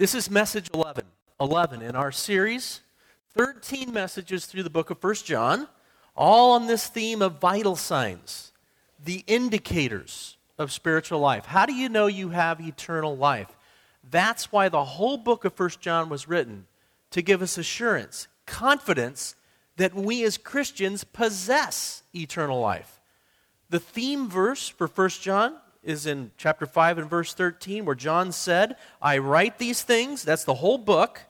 [0.00, 1.04] This is message 11,
[1.42, 2.80] 11 in our series,
[3.34, 5.68] 13 messages through the book of First John,
[6.16, 8.52] all on this theme of vital signs,
[9.04, 11.44] the indicators of spiritual life.
[11.44, 13.54] How do you know you have eternal life?
[14.10, 16.64] That's why the whole book of First John was written
[17.10, 19.34] to give us assurance, confidence
[19.76, 23.02] that we as Christians possess eternal life.
[23.68, 28.32] The theme verse for First John is in chapter 5 and verse 13, where John
[28.32, 31.22] said, I write these things, that's the whole book,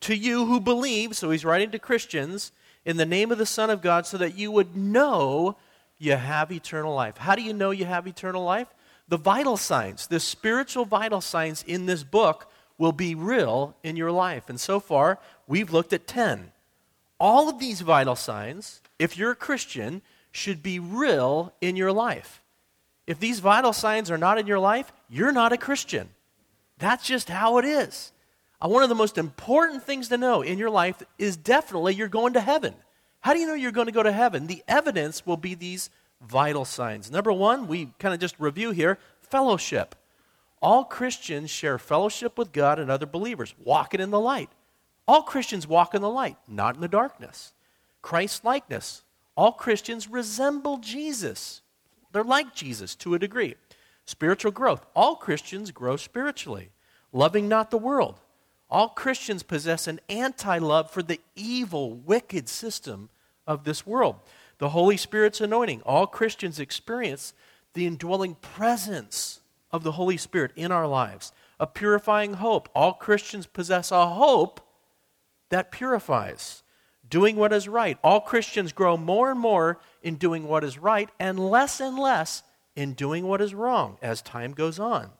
[0.00, 1.16] to you who believe.
[1.16, 2.52] So he's writing to Christians
[2.84, 5.56] in the name of the Son of God so that you would know
[5.98, 7.16] you have eternal life.
[7.16, 8.68] How do you know you have eternal life?
[9.08, 14.10] The vital signs, the spiritual vital signs in this book will be real in your
[14.10, 14.48] life.
[14.48, 16.50] And so far, we've looked at 10.
[17.20, 22.41] All of these vital signs, if you're a Christian, should be real in your life.
[23.06, 26.08] If these vital signs are not in your life, you're not a Christian.
[26.78, 28.12] That's just how it is.
[28.60, 32.08] Uh, one of the most important things to know in your life is definitely you're
[32.08, 32.74] going to heaven.
[33.20, 34.46] How do you know you're going to go to heaven?
[34.46, 35.90] The evidence will be these
[36.20, 37.10] vital signs.
[37.10, 39.94] Number one, we kind of just review here fellowship.
[40.60, 44.50] All Christians share fellowship with God and other believers, walking in the light.
[45.08, 47.52] All Christians walk in the light, not in the darkness.
[48.00, 49.02] Christ likeness.
[49.36, 51.61] All Christians resemble Jesus.
[52.12, 53.54] They're like Jesus to a degree.
[54.04, 54.84] Spiritual growth.
[54.94, 56.70] All Christians grow spiritually,
[57.12, 58.20] loving not the world.
[58.68, 63.10] All Christians possess an anti love for the evil, wicked system
[63.46, 64.16] of this world.
[64.58, 65.82] The Holy Spirit's anointing.
[65.82, 67.34] All Christians experience
[67.74, 69.40] the indwelling presence
[69.70, 71.32] of the Holy Spirit in our lives.
[71.58, 72.68] A purifying hope.
[72.74, 74.60] All Christians possess a hope
[75.50, 76.61] that purifies.
[77.12, 77.98] Doing what is right.
[78.02, 82.42] All Christians grow more and more in doing what is right and less and less
[82.74, 85.10] in doing what is wrong as time goes on.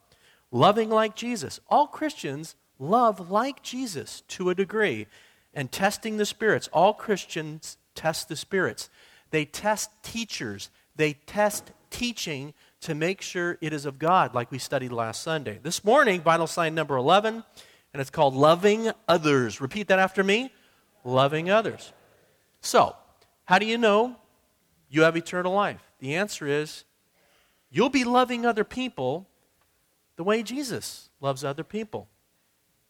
[0.49, 1.59] Loving like Jesus.
[1.69, 5.05] All Christians love like Jesus to a degree.
[5.53, 6.67] And testing the spirits.
[6.73, 8.89] All Christians test the spirits.
[9.29, 14.57] They test teachers, they test teaching to make sure it is of God, like we
[14.57, 15.59] studied last Sunday.
[15.61, 17.43] This morning, vital sign number 11,
[17.93, 19.61] and it's called loving others.
[19.61, 20.51] Repeat that after me
[21.03, 21.93] loving others.
[22.61, 22.95] So,
[23.45, 24.15] how do you know
[24.89, 25.81] you have eternal life?
[25.99, 26.85] The answer is
[27.69, 29.27] you'll be loving other people
[30.15, 32.07] the way Jesus loves other people.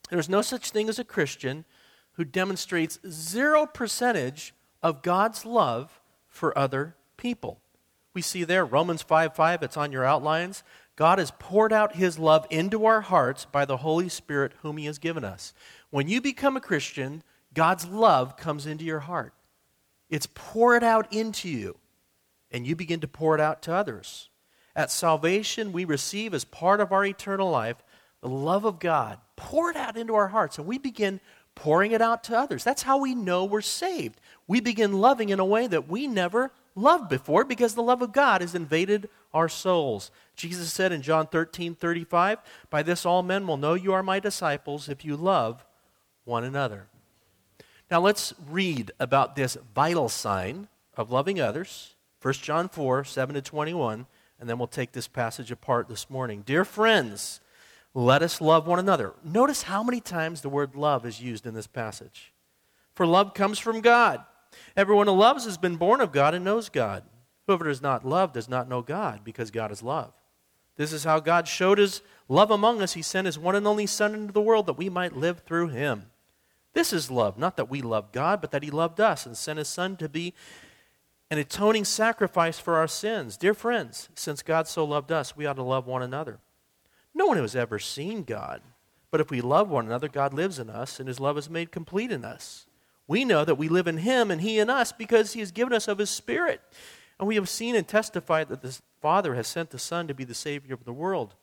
[0.10, 1.66] There's no such thing as a Christian
[2.14, 7.60] who demonstrates zero percentage of God's love for other people.
[8.14, 10.64] We see there, Romans 5 5, it's on your outlines.
[10.96, 14.86] God has poured out his love into our hearts by the Holy Spirit, whom he
[14.86, 15.54] has given us.
[15.90, 17.24] When you become a Christian,
[17.54, 19.34] God's love comes into your heart.
[20.10, 21.78] It's poured out into you
[22.54, 24.30] and you begin to pour it out to others.
[24.76, 27.84] At salvation, we receive as part of our eternal life
[28.22, 31.20] the love of God poured out into our hearts, and we begin
[31.56, 32.64] pouring it out to others.
[32.64, 34.22] That's how we know we're saved.
[34.48, 38.14] We begin loving in a way that we never loved before because the love of
[38.14, 40.10] God has invaded our souls.
[40.36, 42.40] Jesus said in John 13 35,
[42.70, 45.66] By this all men will know you are my disciples if you love
[46.24, 46.88] one another.
[47.92, 53.42] Now let's read about this vital sign of loving others 1 John 4, 7 to
[53.42, 54.06] 21,
[54.40, 56.42] and then we'll take this passage apart this morning.
[56.46, 57.42] Dear friends,
[57.94, 59.14] let us love one another.
[59.26, 62.32] Notice how many times the word love is used in this passage.
[62.96, 64.24] For love comes from God.
[64.78, 67.04] Everyone who loves has been born of God and knows God.
[67.46, 70.14] Whoever does not love does not know God, because God is love.
[70.78, 72.94] This is how God showed his love among us.
[72.94, 75.68] He sent his one and only Son into the world that we might live through
[75.68, 76.06] him.
[76.74, 79.60] This is love, not that we love God, but that he loved us and sent
[79.60, 80.34] his Son to be
[81.30, 83.38] an atoning sacrifice for our sins.
[83.38, 86.40] Dear friends, since God so loved us, we ought to love one another.
[87.14, 88.62] No one has ever seen God,
[89.12, 91.72] but if we love one another, God lives in us, and his love is made
[91.72, 92.66] complete in us.
[93.08, 95.74] We know that we live in him and he in us because he has given
[95.74, 96.62] us of his Spirit.
[97.20, 100.24] And we have seen and testified that the Father has sent the Son to be
[100.24, 101.36] the Savior of the world.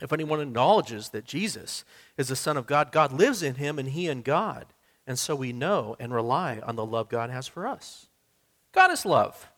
[0.00, 1.84] If anyone acknowledges that Jesus
[2.16, 4.66] is the Son of God, God lives in him and he in God.
[5.06, 8.08] And so we know and rely on the love God has for us.
[8.72, 9.50] God is love.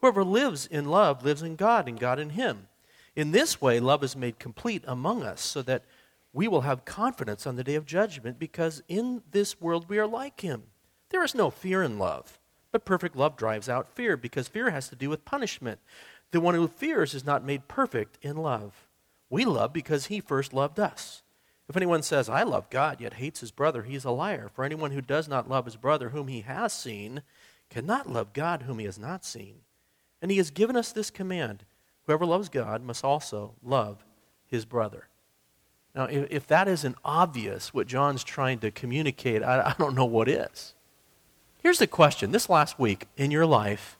[0.00, 2.68] Whoever lives in love lives in God and God in him.
[3.14, 5.84] In this way, love is made complete among us so that
[6.32, 10.06] we will have confidence on the day of judgment because in this world we are
[10.06, 10.62] like him.
[11.10, 12.38] There is no fear in love,
[12.70, 15.78] but perfect love drives out fear because fear has to do with punishment.
[16.30, 18.88] The one who fears is not made perfect in love.
[19.32, 21.22] We love because he first loved us.
[21.66, 24.50] If anyone says, I love God, yet hates his brother, he is a liar.
[24.52, 27.22] For anyone who does not love his brother whom he has seen
[27.70, 29.60] cannot love God whom he has not seen.
[30.20, 31.64] And he has given us this command
[32.04, 34.04] whoever loves God must also love
[34.48, 35.08] his brother.
[35.94, 40.04] Now, if, if that isn't obvious, what John's trying to communicate, I, I don't know
[40.04, 40.74] what is.
[41.62, 43.96] Here's the question this last week in your life,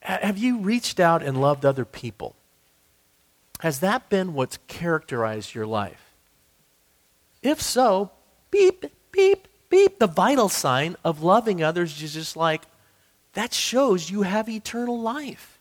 [0.00, 2.36] have you reached out and loved other people?
[3.60, 6.14] Has that been what's characterized your life?
[7.42, 8.10] If so,
[8.50, 9.98] beep, beep, beep.
[9.98, 12.62] The vital sign of loving others is just like,
[13.32, 15.58] that shows you have eternal life.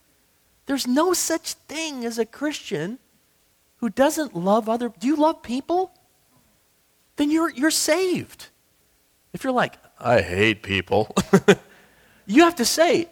[0.66, 3.00] There's no such thing as a Christian
[3.78, 5.92] who doesn't love other do you love people
[7.18, 8.48] then you're you're saved
[9.34, 11.14] if you're like i hate people
[12.26, 13.08] you have to say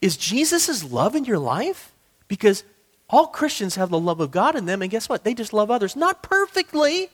[0.00, 1.92] is jesus' love in your life
[2.26, 2.64] because
[3.12, 5.70] all christians have the love of god in them and guess what they just love
[5.70, 7.08] others not perfectly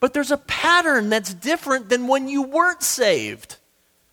[0.00, 3.56] but there's a pattern that's different than when you weren't saved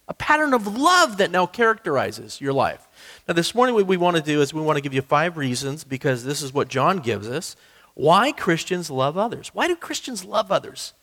[0.08, 2.88] a pattern of love that now characterizes your life
[3.28, 5.38] now this morning what we want to do is we want to give you five
[5.38, 7.56] reasons because this is what john gives us
[7.94, 9.50] why Christians love others.
[9.54, 10.94] Why do Christians love others?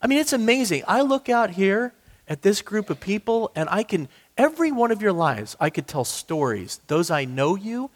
[0.00, 0.82] I mean, it's amazing.
[0.86, 1.92] I look out here
[2.26, 5.86] at this group of people, and I can, every one of your lives, I could
[5.86, 6.80] tell stories.
[6.86, 7.90] Those I know you,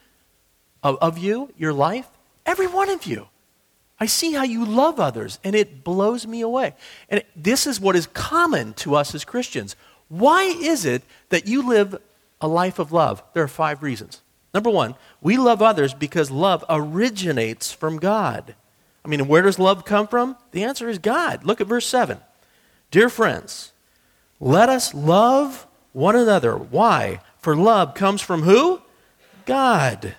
[0.82, 2.08] of, of you, your life,
[2.46, 3.28] every one of you.
[4.00, 6.74] I see how you love others, and it blows me away.
[7.08, 9.74] And this is what is common to us as Christians.
[10.08, 12.00] Why is it that you live
[12.40, 13.22] a life of love?
[13.34, 14.22] There are five reasons.
[14.54, 18.54] Number one, we love others because love originates from God.
[19.04, 20.36] I mean, where does love come from?
[20.52, 21.44] The answer is God.
[21.44, 22.18] Look at verse 7.
[22.90, 23.72] Dear friends,
[24.40, 26.56] let us love one another.
[26.56, 27.20] Why?
[27.38, 28.80] For love comes from who?
[29.44, 30.14] God.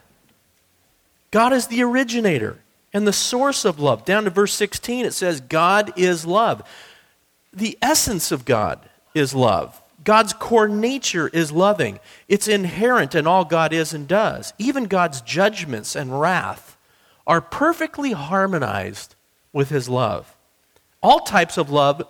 [1.31, 2.58] God is the originator
[2.94, 4.06] and the source of love.
[4.06, 6.64] Down to verse 16, it says, God is love.
[7.54, 9.81] The essence of God is love.
[10.04, 12.00] God's core nature is loving.
[12.28, 14.54] It's inherent in all God is and does.
[14.58, 16.78] Even God's judgments and wrath
[17.28, 19.16] are perfectly harmonized
[19.54, 20.36] with his love.
[21.02, 22.02] All types of love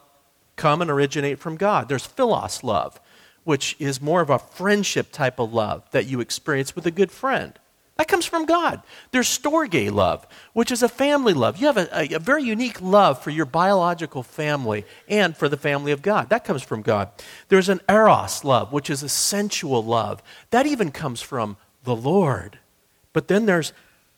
[0.55, 1.89] come and originate from God.
[1.89, 2.99] There's philos love,
[3.43, 7.11] which is more of a friendship type of love that you experience with a good
[7.11, 7.57] friend.
[7.99, 8.81] That comes from God.
[9.11, 11.57] There's storge love, which is a family love.
[11.57, 15.57] You have a, a, a, very unique love for your biological family and for the
[15.57, 16.29] family of God.
[16.29, 17.09] That comes from God.
[17.49, 20.23] There's an eros love, which is a sensual love.
[20.51, 22.57] That even comes from the Lord.
[23.11, 23.73] But then there's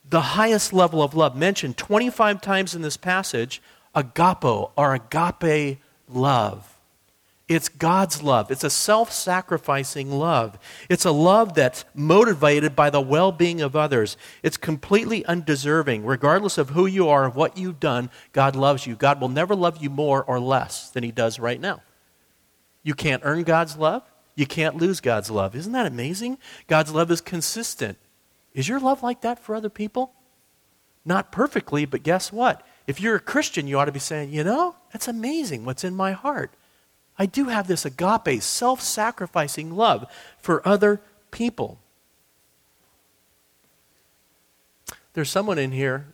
[0.08, 3.64] the highest level of love mentioned 25 times in this passage
[3.96, 6.71] agapo or agape love.
[7.52, 8.50] It's God's love.
[8.50, 10.58] It's a self sacrificing love.
[10.88, 14.16] It's a love that's motivated by the well being of others.
[14.42, 16.06] It's completely undeserving.
[16.06, 18.96] Regardless of who you are, of what you've done, God loves you.
[18.96, 21.82] God will never love you more or less than He does right now.
[22.84, 24.10] You can't earn God's love.
[24.34, 25.54] You can't lose God's love.
[25.54, 26.38] Isn't that amazing?
[26.68, 27.98] God's love is consistent.
[28.54, 30.14] Is your love like that for other people?
[31.04, 32.66] Not perfectly, but guess what?
[32.88, 35.94] If you're a Christian, you ought to be saying, you know, that's amazing what's in
[35.94, 36.56] my heart.
[37.22, 41.78] I do have this agape, self sacrificing love for other people.
[45.14, 46.08] There's someone in here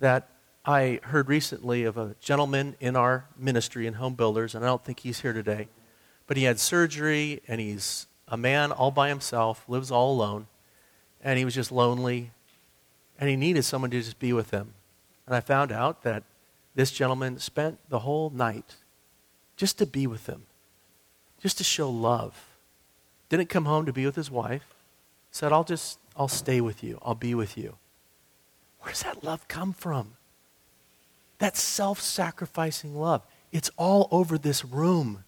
[0.00, 0.26] that
[0.66, 4.84] I heard recently of a gentleman in our ministry in Home Builders, and I don't
[4.84, 5.68] think he's here today.
[6.26, 10.48] But he had surgery, and he's a man all by himself, lives all alone,
[11.22, 12.32] and he was just lonely,
[13.20, 14.74] and he needed someone to just be with him.
[15.28, 16.24] And I found out that
[16.74, 18.74] this gentleman spent the whole night
[19.60, 20.44] just to be with them,
[21.38, 22.46] just to show love.
[23.28, 24.64] Didn't come home to be with his wife.
[25.30, 26.98] Said, I'll just, I'll stay with you.
[27.02, 27.76] I'll be with you.
[28.80, 30.14] Where does that love come from?
[31.40, 33.20] That self sacrificing love.
[33.52, 35.24] It's all over this room.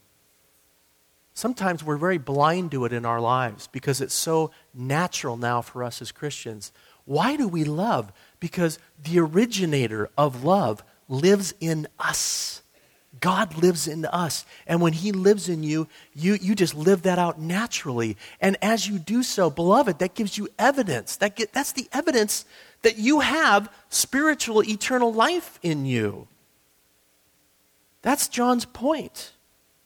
[1.35, 5.85] Sometimes we're very blind to it in our lives because it's so natural now for
[5.85, 6.73] us as Christians.
[7.05, 8.11] Why do we love?
[8.41, 12.62] Because the originator of love lives in us.
[13.21, 14.45] God lives in us.
[14.67, 18.17] And when He lives in you, you, you just live that out naturally.
[18.41, 21.17] And as you do so, beloved, that gives you evidence.
[21.17, 22.45] That get, that's the evidence
[22.83, 26.27] that you have spiritual, eternal life in you.
[28.03, 29.33] That's John's point.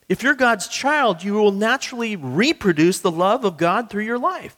[0.09, 4.55] If you're God's child, you will naturally reproduce the love of God through your life.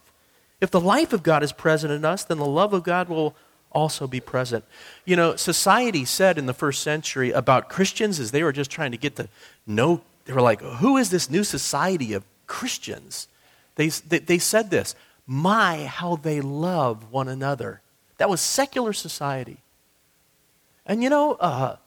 [0.62, 3.36] If the life of God is present in us, then the love of God will
[3.72, 4.64] also be present.
[5.06, 8.92] You know, society said in the first century about Christians as they were just trying
[8.92, 9.30] to get to
[9.68, 13.28] know, they were like, who is this new society of Christians?
[13.76, 14.96] They, they, they said this,
[15.26, 17.82] my, how they love one another.
[18.18, 19.58] That was secular society.
[20.86, 21.78] And you know, uh,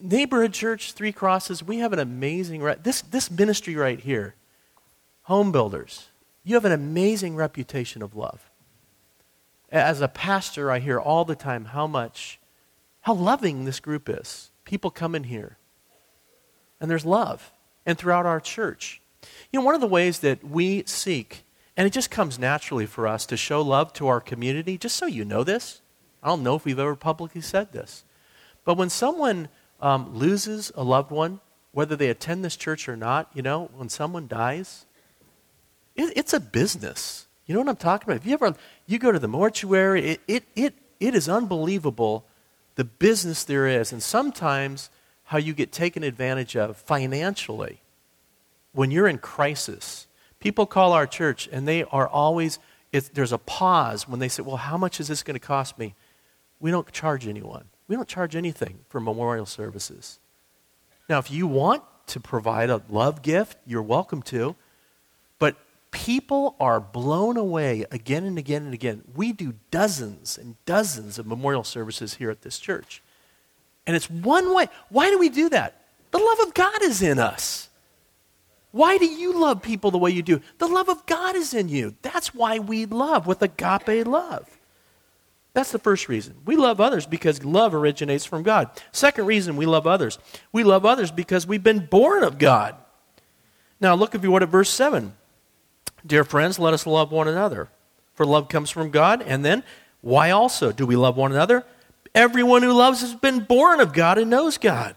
[0.00, 4.34] Neighborhood Church, Three Crosses, we have an amazing, re- this, this ministry right here,
[5.22, 6.08] Home Builders,
[6.44, 8.50] you have an amazing reputation of love.
[9.72, 12.38] As a pastor, I hear all the time how much,
[13.00, 14.50] how loving this group is.
[14.64, 15.56] People come in here,
[16.80, 17.52] and there's love,
[17.86, 19.00] and throughout our church.
[19.50, 21.44] You know, one of the ways that we seek,
[21.76, 25.06] and it just comes naturally for us to show love to our community, just so
[25.06, 25.80] you know this,
[26.22, 28.04] I don't know if we've ever publicly said this,
[28.64, 29.48] but when someone
[29.80, 31.40] um, loses a loved one,
[31.72, 34.84] whether they attend this church or not, you know, when someone dies,
[35.96, 37.26] it, it's a business.
[37.46, 38.20] You know what I'm talking about?
[38.20, 38.54] If you ever
[38.86, 42.24] you go to the mortuary, it, it, it, it is unbelievable
[42.74, 44.90] the business there is, and sometimes
[45.24, 47.80] how you get taken advantage of financially
[48.72, 50.06] when you're in crisis.
[50.40, 52.58] People call our church, and they are always,
[53.12, 55.94] there's a pause when they say, Well, how much is this going to cost me?
[56.60, 57.64] We don't charge anyone.
[57.88, 60.18] We don't charge anything for memorial services.
[61.08, 64.56] Now, if you want to provide a love gift, you're welcome to.
[65.92, 69.02] People are blown away again and again and again.
[69.14, 73.02] We do dozens and dozens of memorial services here at this church.
[73.86, 74.68] And it's one way.
[74.88, 75.84] Why do we do that?
[76.10, 77.68] The love of God is in us.
[78.70, 80.40] Why do you love people the way you do?
[80.58, 81.94] The love of God is in you.
[82.00, 84.48] That's why we love with agape love.
[85.52, 86.36] That's the first reason.
[86.46, 88.70] We love others because love originates from God.
[88.92, 90.18] Second reason we love others.
[90.52, 92.76] We love others because we've been born of God.
[93.78, 95.12] Now look if you want at verse 7.
[96.06, 97.68] Dear friends, let us love one another.
[98.14, 99.22] For love comes from God.
[99.22, 99.62] And then,
[100.00, 101.64] why also do we love one another?
[102.14, 104.96] Everyone who loves has been born of God and knows God.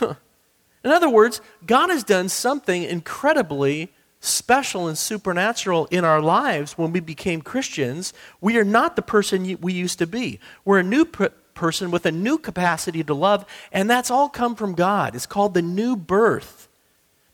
[0.00, 6.92] In other words, God has done something incredibly special and supernatural in our lives when
[6.92, 10.40] we became Christians, we are not the person we used to be.
[10.64, 14.74] We're a new person with a new capacity to love, and that's all come from
[14.74, 15.14] God.
[15.14, 16.68] It's called the new birth.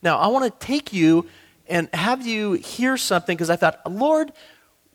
[0.02, 1.26] Now, I want to take you
[1.68, 4.32] and have you hear something because I thought, Lord,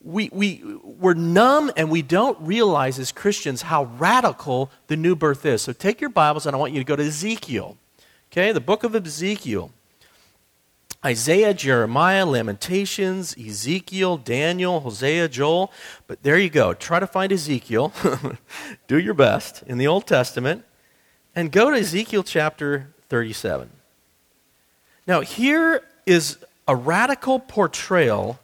[0.01, 5.45] we, we, we're numb and we don't realize as Christians how radical the new birth
[5.45, 5.61] is.
[5.61, 7.77] So take your Bibles and I want you to go to Ezekiel.
[8.31, 9.71] Okay, the book of Ezekiel.
[11.05, 15.71] Isaiah, Jeremiah, Lamentations, Ezekiel, Daniel, Hosea, Joel.
[16.07, 16.73] But there you go.
[16.73, 17.93] Try to find Ezekiel.
[18.87, 20.65] Do your best in the Old Testament.
[21.35, 23.69] And go to Ezekiel chapter 37.
[25.05, 28.39] Now, here is a radical portrayal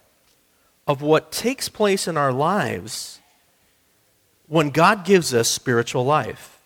[0.86, 3.20] of what takes place in our lives
[4.46, 6.60] when God gives us spiritual life.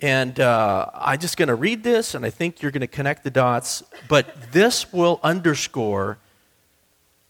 [0.00, 3.22] And uh, I'm just going to read this, and I think you're going to connect
[3.22, 3.84] the dots.
[4.08, 6.18] But this will underscore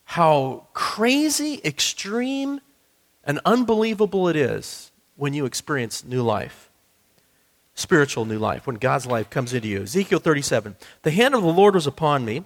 [0.05, 2.61] how crazy, extreme,
[3.25, 6.71] and unbelievable it is when you experience new life,
[7.75, 9.83] spiritual new life, when God's life comes into you.
[9.83, 12.45] Ezekiel 37 The hand of the Lord was upon me,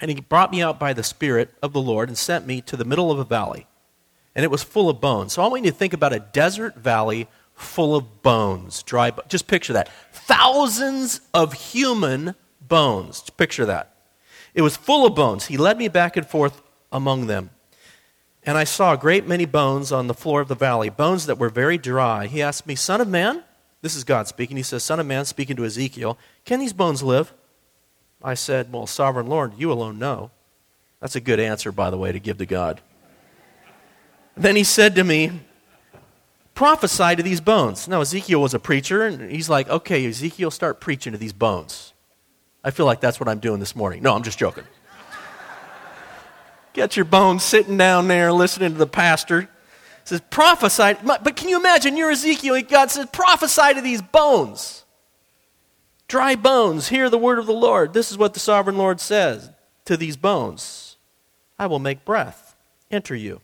[0.00, 2.76] and he brought me out by the Spirit of the Lord and sent me to
[2.76, 3.66] the middle of a valley,
[4.34, 5.32] and it was full of bones.
[5.32, 9.12] So I want you to think about a desert valley full of bones, dry.
[9.28, 9.90] Just picture that.
[10.12, 13.20] Thousands of human bones.
[13.20, 13.94] Just Picture that.
[14.54, 15.46] It was full of bones.
[15.46, 17.50] He led me back and forth among them.
[18.44, 21.38] And I saw a great many bones on the floor of the valley, bones that
[21.38, 22.26] were very dry.
[22.26, 23.42] He asked me, Son of man,
[23.82, 24.56] this is God speaking.
[24.56, 27.32] He says, Son of man, speaking to Ezekiel, can these bones live?
[28.22, 30.30] I said, Well, sovereign Lord, you alone know.
[31.00, 32.80] That's a good answer, by the way, to give to God.
[34.36, 35.40] Then he said to me,
[36.58, 37.86] prophesy to these bones.
[37.86, 41.92] Now, Ezekiel was a preacher, and he's like, okay, Ezekiel, start preaching to these bones.
[42.64, 44.02] I feel like that's what I'm doing this morning.
[44.02, 44.64] No, I'm just joking.
[46.72, 49.42] Get your bones sitting down there listening to the pastor.
[49.42, 49.46] He
[50.02, 50.94] says, prophesy.
[51.04, 51.96] But can you imagine?
[51.96, 54.84] You're Ezekiel, God says, prophesy to these bones.
[56.08, 57.92] Dry bones, hear the word of the Lord.
[57.92, 59.50] This is what the sovereign Lord says
[59.84, 60.96] to these bones
[61.58, 62.56] I will make breath
[62.90, 63.42] enter you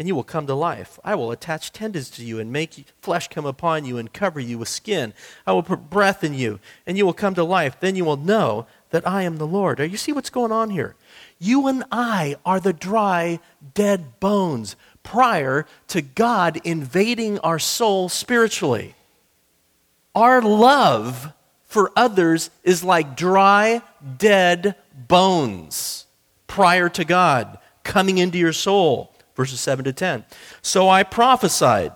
[0.00, 0.98] and you will come to life.
[1.04, 4.56] I will attach tendons to you and make flesh come upon you and cover you
[4.56, 5.12] with skin.
[5.46, 7.78] I will put breath in you, and you will come to life.
[7.78, 9.78] Then you will know that I am the Lord.
[9.78, 10.96] Are you see what's going on here?
[11.38, 13.40] You and I are the dry,
[13.74, 18.94] dead bones prior to God invading our soul spiritually.
[20.14, 21.34] Our love
[21.70, 23.80] for others is like dry,
[24.18, 24.74] dead
[25.08, 26.06] bones
[26.46, 29.10] prior to God coming into your soul
[29.40, 30.26] verses 7 to 10.
[30.60, 31.92] So I prophesied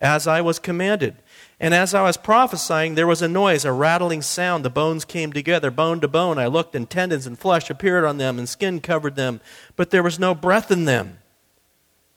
[0.00, 1.14] as I was commanded.
[1.60, 4.64] And as I was prophesying, there was a noise, a rattling sound.
[4.64, 6.38] The bones came together, bone to bone.
[6.38, 9.40] I looked, and tendons and flesh appeared on them, and skin covered them,
[9.76, 11.18] but there was no breath in them.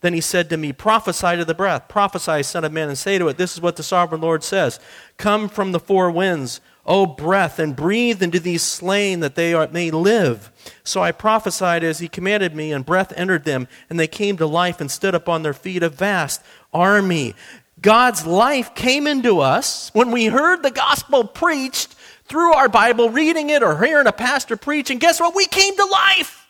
[0.01, 3.19] Then he said to me, Prophesy to the breath, prophesy, Son of Man, and say
[3.19, 4.79] to it, This is what the sovereign Lord says
[5.17, 9.67] Come from the four winds, O breath, and breathe into these slain that they are,
[9.67, 10.51] may live.
[10.83, 14.45] So I prophesied as he commanded me, and breath entered them, and they came to
[14.45, 16.41] life and stood upon their feet, a vast
[16.73, 17.33] army.
[17.81, 23.49] God's life came into us when we heard the gospel preached through our Bible, reading
[23.49, 25.35] it or hearing a pastor preach, and guess what?
[25.35, 26.47] We came to life.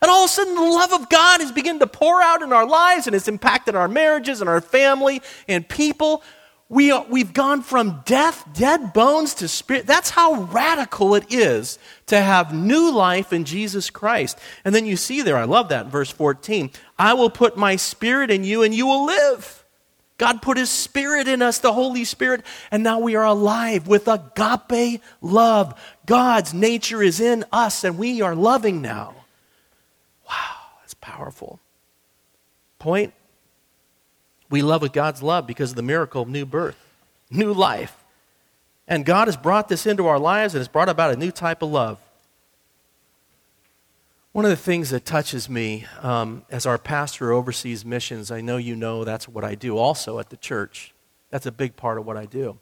[0.00, 2.52] And all of a sudden, the love of God has begun to pour out in
[2.52, 6.22] our lives, and it's impacted our marriages and our family and people.
[6.70, 9.86] We, we've gone from death, dead bones to spirit.
[9.86, 14.38] That's how radical it is to have new life in Jesus Christ.
[14.66, 18.30] And then you see there, I love that verse 14 I will put my spirit
[18.30, 19.64] in you and you will live.
[20.18, 24.08] God put his spirit in us, the Holy Spirit, and now we are alive with
[24.08, 25.80] agape love.
[26.06, 29.14] God's nature is in us and we are loving now.
[30.28, 31.60] Wow, that's powerful.
[32.80, 33.14] Point
[34.50, 36.76] we love with God's love because of the miracle of new birth,
[37.30, 38.04] new life.
[38.86, 41.62] And God has brought this into our lives and has brought about a new type
[41.62, 41.98] of love.
[44.32, 48.56] One of the things that touches me um, as our pastor oversees missions, I know
[48.56, 50.94] you know that's what I do also at the church.
[51.30, 52.58] That's a big part of what I do.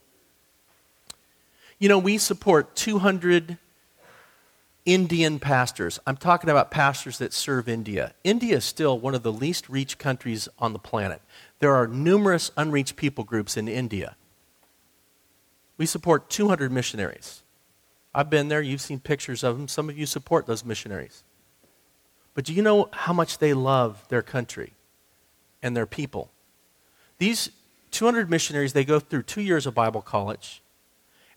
[1.79, 3.59] You know, we support 200
[4.87, 5.99] Indian pastors.
[6.07, 8.15] I'm talking about pastors that serve India.
[8.23, 11.21] India is still one of the least reached countries on the planet.
[11.59, 14.15] There are numerous unreached people groups in India.
[15.77, 17.43] We support 200 missionaries.
[18.15, 19.67] I've been there, you've seen pictures of them.
[19.67, 21.25] Some of you support those missionaries.
[22.35, 24.75] But do you know how much they love their country
[25.63, 26.31] and their people?
[27.19, 27.51] These
[27.91, 30.63] 200 missionaries, they go through two years of Bible college,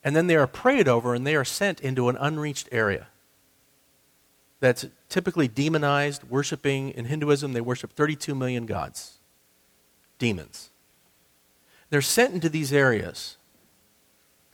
[0.04, 3.08] and then they are prayed over and they are sent into an unreached area
[4.60, 6.90] that's typically demonized, worshiping.
[6.92, 9.16] In Hinduism, they worship 32 million gods
[10.18, 10.70] demons.
[11.90, 13.38] They're sent into these areas.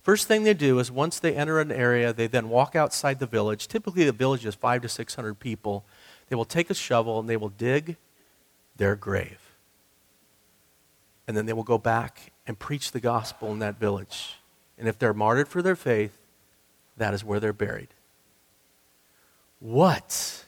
[0.03, 3.25] First thing they do is once they enter an area, they then walk outside the
[3.25, 3.67] village.
[3.67, 5.83] Typically, the village is five to 600 people.
[6.29, 7.97] They will take a shovel and they will dig
[8.77, 9.55] their grave.
[11.27, 14.35] And then they will go back and preach the gospel in that village.
[14.77, 16.19] And if they're martyred for their faith,
[16.97, 17.94] that is where they're buried.
[19.59, 20.45] What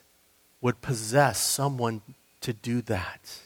[0.62, 2.02] would possess someone
[2.42, 3.42] to do that?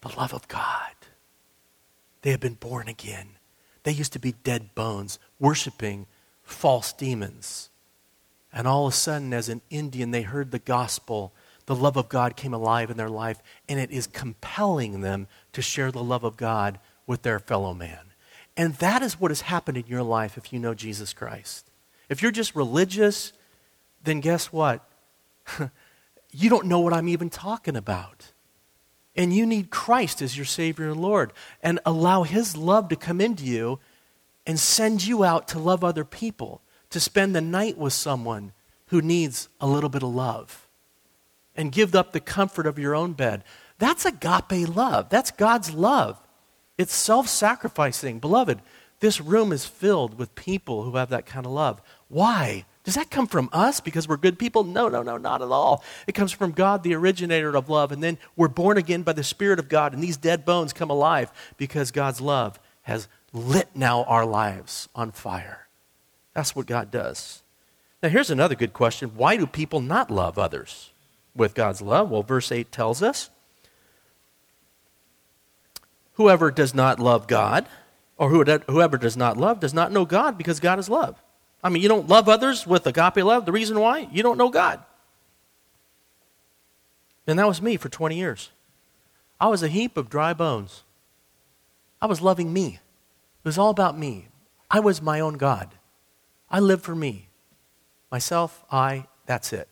[0.00, 0.94] the love of God.
[2.22, 3.28] They have been born again.
[3.82, 6.06] They used to be dead bones, worshiping
[6.42, 7.70] false demons.
[8.52, 11.32] And all of a sudden, as an Indian, they heard the gospel.
[11.66, 15.62] The love of God came alive in their life, and it is compelling them to
[15.62, 17.98] share the love of God with their fellow man.
[18.56, 21.70] And that is what has happened in your life if you know Jesus Christ.
[22.08, 23.32] If you're just religious,
[24.02, 24.88] then guess what?
[26.32, 28.32] you don't know what I'm even talking about.
[29.16, 31.32] And you need Christ as your Savior and Lord.
[31.62, 33.80] And allow His love to come into you
[34.46, 38.52] and send you out to love other people, to spend the night with someone
[38.86, 40.66] who needs a little bit of love.
[41.54, 43.44] And give up the comfort of your own bed.
[43.78, 45.08] That's agape love.
[45.10, 46.18] That's God's love.
[46.78, 48.20] It's self sacrificing.
[48.20, 48.62] Beloved,
[49.00, 51.82] this room is filled with people who have that kind of love.
[52.08, 52.64] Why?
[52.84, 54.64] Does that come from us because we're good people?
[54.64, 55.84] No, no, no, not at all.
[56.06, 57.92] It comes from God, the originator of love.
[57.92, 60.90] And then we're born again by the Spirit of God, and these dead bones come
[60.90, 65.68] alive because God's love has lit now our lives on fire.
[66.34, 67.42] That's what God does.
[68.02, 70.90] Now, here's another good question why do people not love others
[71.34, 72.10] with God's love?
[72.10, 73.28] Well, verse 8 tells us
[76.14, 77.66] whoever does not love God,
[78.16, 81.22] or whoever does not love, does not know God because God is love.
[81.62, 83.44] I mean, you don't love others with agape love.
[83.44, 84.08] The reason why?
[84.10, 84.82] You don't know God.
[87.26, 88.50] And that was me for 20 years.
[89.40, 90.84] I was a heap of dry bones.
[92.00, 92.80] I was loving me.
[93.44, 94.28] It was all about me.
[94.70, 95.74] I was my own God.
[96.50, 97.28] I lived for me.
[98.10, 99.68] Myself, I, that's it.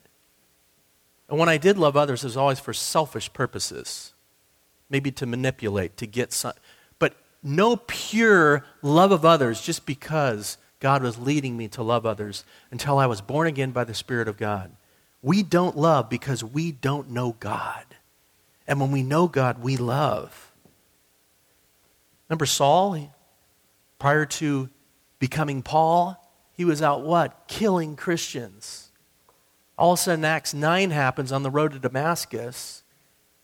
[1.28, 4.14] And when I did love others, it was always for selfish purposes.
[4.88, 6.54] Maybe to manipulate, to get some.
[6.98, 12.44] But no pure love of others just because God was leading me to love others
[12.70, 14.70] until I was born again by the Spirit of God.
[15.22, 17.84] We don't love because we don't know God.
[18.66, 20.52] And when we know God, we love.
[22.28, 23.12] Remember Saul?
[23.98, 24.68] Prior to
[25.18, 27.48] becoming Paul, he was out what?
[27.48, 28.90] Killing Christians.
[29.76, 32.82] All of a sudden, Acts 9 happens on the road to Damascus.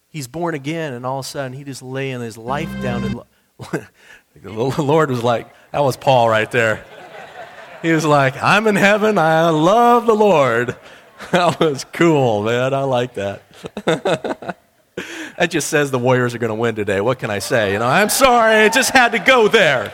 [0.09, 3.05] He's born again, and all of a sudden, he just laying his life down.
[3.05, 3.21] And
[4.43, 6.85] the Lord was like, that was Paul right there.
[7.85, 9.19] He was like, I'm in heaven.
[9.19, 10.75] I love the Lord.
[11.31, 12.75] That was cool, man.
[12.75, 13.41] I like that.
[13.87, 17.01] that just says the Warriors are going to win today.
[17.01, 17.73] What can I say?
[17.73, 18.57] You know, I'm sorry.
[18.57, 19.91] I just had to go there.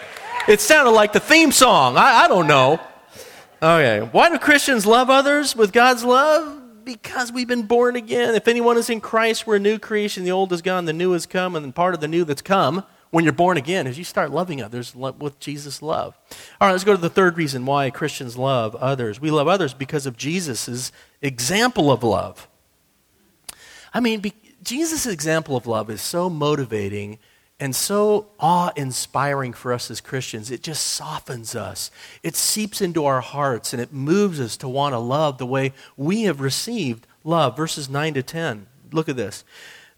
[0.48, 1.96] It sounded like the theme song.
[1.96, 2.80] I, I don't know.
[3.62, 4.00] Okay.
[4.10, 6.84] Why do Christians love others with God's love?
[6.84, 8.34] Because we've been born again.
[8.34, 10.24] If anyone is in Christ, we're a new creation.
[10.24, 12.84] The old is gone, the new has come, and part of the new that's come
[13.10, 16.16] when you're born again is you start loving others with Jesus' love.
[16.60, 19.20] All right, let's go to the third reason why Christians love others.
[19.20, 22.48] We love others because of Jesus' example of love.
[23.92, 24.22] I mean,
[24.62, 27.18] Jesus' example of love is so motivating
[27.58, 30.50] and so awe inspiring for us as Christians.
[30.50, 31.90] It just softens us,
[32.22, 35.72] it seeps into our hearts, and it moves us to want to love the way
[35.96, 37.56] we have received love.
[37.56, 38.66] Verses 9 to 10.
[38.92, 39.44] Look at this.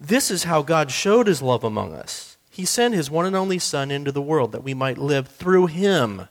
[0.00, 2.31] This is how God showed his love among us.
[2.52, 5.68] He sent his one and only Son into the world that we might live through
[5.68, 6.28] him.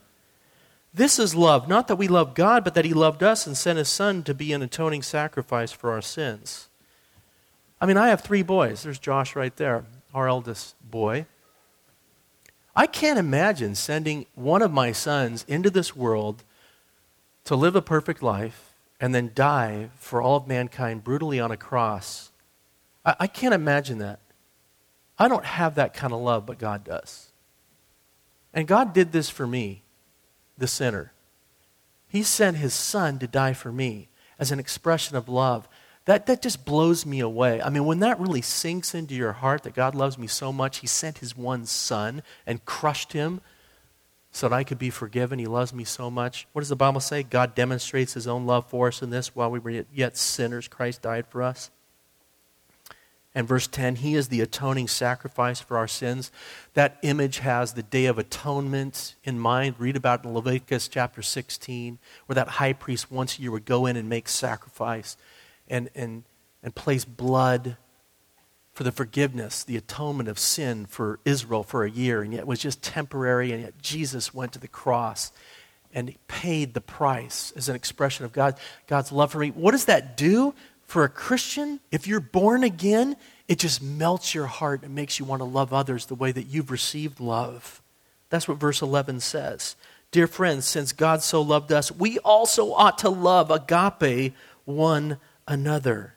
[0.94, 3.80] This is love, not that we love God, but that he loved us and sent
[3.80, 6.70] his Son to be an atoning sacrifice for our sins.
[7.82, 8.84] I mean, I have three boys.
[8.84, 11.26] There's Josh right there, our eldest boy.
[12.76, 16.44] I can't imagine sending one of my sons into this world
[17.46, 21.58] to live a perfect life and then die for all of mankind brutally on a
[21.58, 22.30] cross.
[23.04, 24.20] I, I can't imagine that.
[25.22, 27.32] I don't have that kind of love, but God does.
[28.56, 29.84] And God did this for me,
[30.58, 31.14] the sinner.
[32.08, 35.70] He sent his son to die for me as an expression of love.
[36.06, 37.62] That, that just blows me away.
[37.62, 40.80] I mean, when that really sinks into your heart that God loves me so much,
[40.80, 43.42] He sent His one Son and crushed Him
[44.32, 45.38] so that I could be forgiven.
[45.38, 46.48] He loves me so much.
[46.54, 47.22] What does the Bible say?
[47.22, 51.04] God demonstrates His own love for us in this while we were yet sinners, Christ
[51.04, 51.70] died for us.
[53.34, 56.32] And verse 10, He is the atoning sacrifice for our sins.
[56.74, 59.76] That image has the Day of Atonement in mind.
[59.80, 63.86] Read about in Leviticus chapter 16, where that high priest once a year would go
[63.86, 65.16] in and make sacrifice
[65.70, 66.24] and, and,
[66.62, 67.78] and place blood
[68.74, 72.48] for the forgiveness, the atonement of sin for Israel for a year, and yet it
[72.48, 75.32] was just temporary, and yet Jesus went to the cross
[75.94, 79.50] and paid the price as an expression of God, God's love for me.
[79.50, 80.54] What does that do
[80.92, 81.80] for a Christian?
[81.90, 83.16] If you're born again,
[83.48, 86.48] it just melts your heart and makes you want to love others the way that
[86.48, 87.82] you've received love.
[88.30, 89.78] That's what verse 11 says.
[90.12, 94.34] Dear friends, since God so loved us, we also ought to love agape
[94.66, 96.16] one another.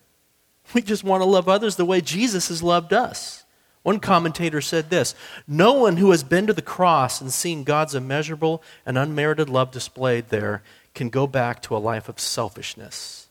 [0.73, 3.45] We just want to love others the way Jesus has loved us.
[3.85, 5.15] One commentator said this
[5.47, 9.71] No one who has been to the cross and seen God's immeasurable and unmerited love
[9.71, 13.24] displayed there can go back to a life of selfishness.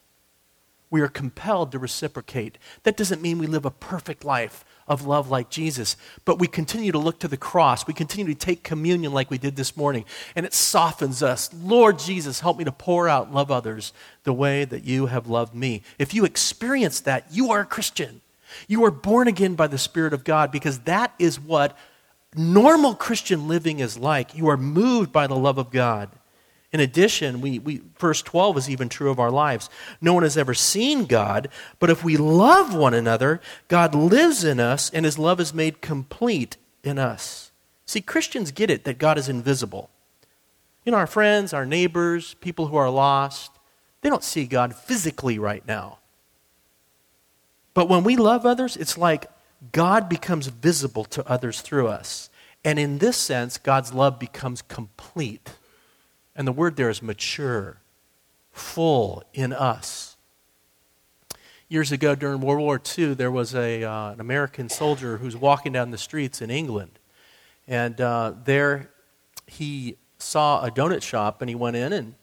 [0.94, 2.60] We are compelled to reciprocate.
[2.84, 5.98] That doesn't mean we live a perfect life of love like Jesus.
[6.24, 7.88] But we continue to look to the cross.
[7.88, 10.06] We continue to take communion like we did this morning.
[10.36, 11.52] And it softens us.
[11.52, 13.92] Lord Jesus, help me to pour out and love others
[14.24, 15.82] the way that you have loved me.
[15.98, 18.22] If you experience that, you are a Christian.
[18.68, 21.76] You are born again by the Spirit of God because that is what
[22.36, 24.36] normal Christian living is like.
[24.36, 26.12] You are moved by the love of God.
[26.74, 29.70] In addition, we, we, verse 12 is even true of our lives.
[30.02, 34.60] No one has ever seen God, but if we love one another, God lives in
[34.60, 37.52] us and his love is made complete in us.
[37.86, 39.92] See, Christians get it that God is invisible.
[40.84, 43.52] You know, our friends, our neighbors, people who are lost,
[44.02, 46.00] they don't see God physically right now.
[47.76, 49.30] But when we love others, it's like
[49.72, 52.32] God becomes visible to others through us.
[52.66, 55.52] And in this sense, God's love becomes complete.
[56.36, 57.82] And the word there is mature,
[58.52, 60.18] full in us.
[61.70, 65.36] Years ago, during World War II, there was a, uh, an American soldier who was
[65.36, 67.00] walking down the streets in England.
[67.68, 68.92] And uh, there
[69.48, 72.16] he saw a donut shop and he went in and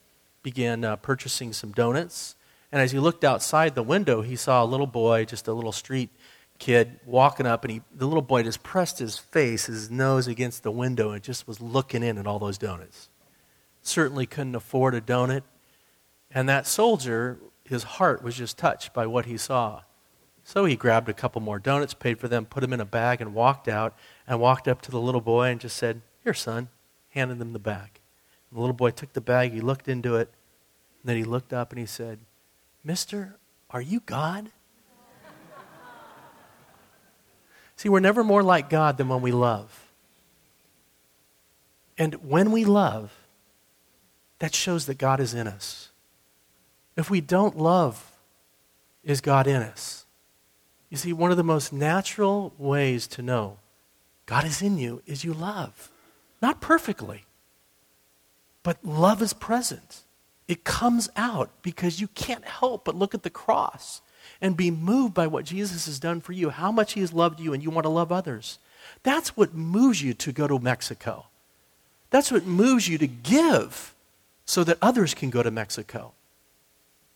[0.42, 2.36] began uh, purchasing some donuts.
[2.72, 5.72] And as he looked outside the window, he saw a little boy, just a little
[5.72, 6.10] street
[6.58, 7.64] kid, walking up.
[7.64, 11.22] And he, the little boy just pressed his face, his nose against the window, and
[11.22, 13.09] just was looking in at all those donuts
[13.90, 15.42] certainly couldn't afford a donut.
[16.30, 19.82] And that soldier, his heart was just touched by what he saw.
[20.44, 23.20] So he grabbed a couple more donuts, paid for them, put them in a bag,
[23.20, 26.68] and walked out and walked up to the little boy and just said, Here, son,
[27.10, 28.00] handed them the bag.
[28.50, 30.30] And the little boy took the bag, he looked into it,
[31.02, 32.18] and then he looked up and he said,
[32.82, 33.36] Mister,
[33.68, 34.50] are you God?
[37.76, 39.90] See, we're never more like God than when we love.
[41.96, 43.12] And when we love,
[44.40, 45.90] that shows that God is in us.
[46.96, 48.10] If we don't love,
[49.04, 50.04] is God in us?
[50.90, 53.58] You see, one of the most natural ways to know
[54.26, 55.90] God is in you is you love.
[56.42, 57.24] Not perfectly,
[58.62, 60.02] but love is present.
[60.48, 64.00] It comes out because you can't help but look at the cross
[64.40, 67.40] and be moved by what Jesus has done for you, how much he has loved
[67.40, 68.58] you, and you want to love others.
[69.02, 71.26] That's what moves you to go to Mexico.
[72.10, 73.94] That's what moves you to give
[74.50, 76.12] so that others can go to Mexico.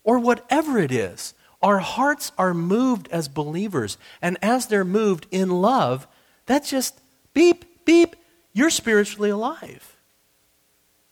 [0.05, 3.99] Or whatever it is, our hearts are moved as believers.
[4.23, 6.07] And as they're moved in love,
[6.47, 7.01] that just
[7.33, 8.15] beep, beep,
[8.53, 9.97] you're spiritually alive.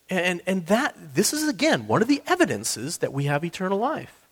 [0.08, 4.28] And, and that, this is again one of the evidences that we have eternal life.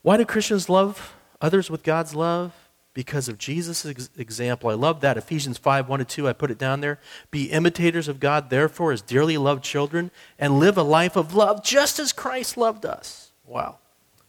[0.00, 2.54] Why do Christians love others with God's love?
[2.94, 3.86] Because of Jesus'
[4.18, 4.68] example.
[4.68, 5.16] I love that.
[5.16, 6.98] Ephesians 5 1 to 2, I put it down there.
[7.30, 11.64] Be imitators of God, therefore, as dearly loved children, and live a life of love
[11.64, 13.32] just as Christ loved us.
[13.46, 13.78] Wow.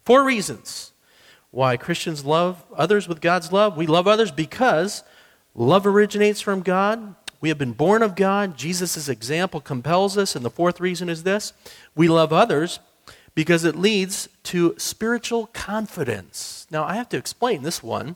[0.06, 0.93] Four reasons
[1.52, 3.78] why Christians love others with God's love.
[3.78, 5.04] We love others because
[5.54, 7.15] love originates from God.
[7.41, 8.58] We have been born of God.
[8.58, 10.36] Jesus' example compels us.
[10.36, 11.54] And the fourth reason is this
[11.95, 12.80] we love others
[13.36, 16.67] because it leads to spiritual confidence.
[16.71, 18.15] Now, I have to explain this one.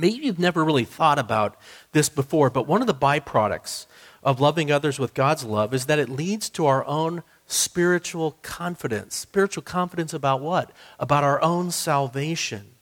[0.00, 1.56] Maybe you've never really thought about
[1.92, 3.86] this before, but one of the byproducts
[4.22, 9.14] of loving others with God's love is that it leads to our own spiritual confidence.
[9.14, 10.72] Spiritual confidence about what?
[10.98, 12.72] About our own salvation.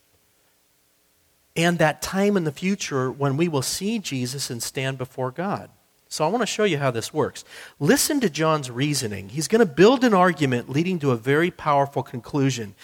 [1.56, 5.70] And that time in the future when we will see Jesus and stand before God.
[6.08, 7.44] So I want to show you how this works.
[7.80, 9.28] Listen to John's reasoning.
[9.28, 12.74] He's going to build an argument leading to a very powerful conclusion.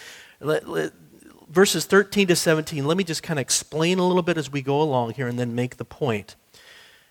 [1.49, 4.61] Verses 13 to 17, let me just kind of explain a little bit as we
[4.61, 6.35] go along here and then make the point.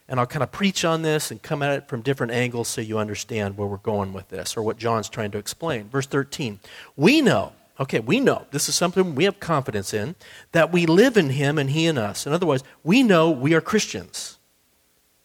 [0.09, 2.81] And I'll kind of preach on this and come at it from different angles so
[2.81, 5.89] you understand where we're going with this or what John's trying to explain.
[5.89, 6.61] Verse 13.
[6.97, 10.15] We know, okay, we know, this is something we have confidence in,
[10.53, 12.27] that we live in him and he in us.
[12.27, 14.39] In other words, we know we are Christians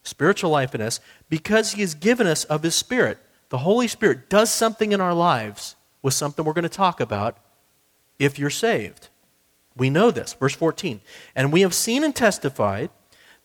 [0.03, 3.19] spiritual life in us, because He has given us of His Spirit.
[3.49, 7.37] The Holy Spirit does something in our lives with something we're going to talk about
[8.19, 9.07] if you're saved.
[9.75, 10.33] We know this.
[10.33, 11.01] Verse 14.
[11.35, 12.89] And we have seen and testified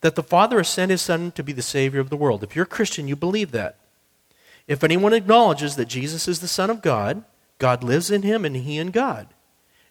[0.01, 2.43] that the Father has sent His Son to be the Savior of the world.
[2.43, 3.77] If you're a Christian, you believe that.
[4.67, 7.23] If anyone acknowledges that Jesus is the Son of God,
[7.57, 9.27] God lives in him and he in God.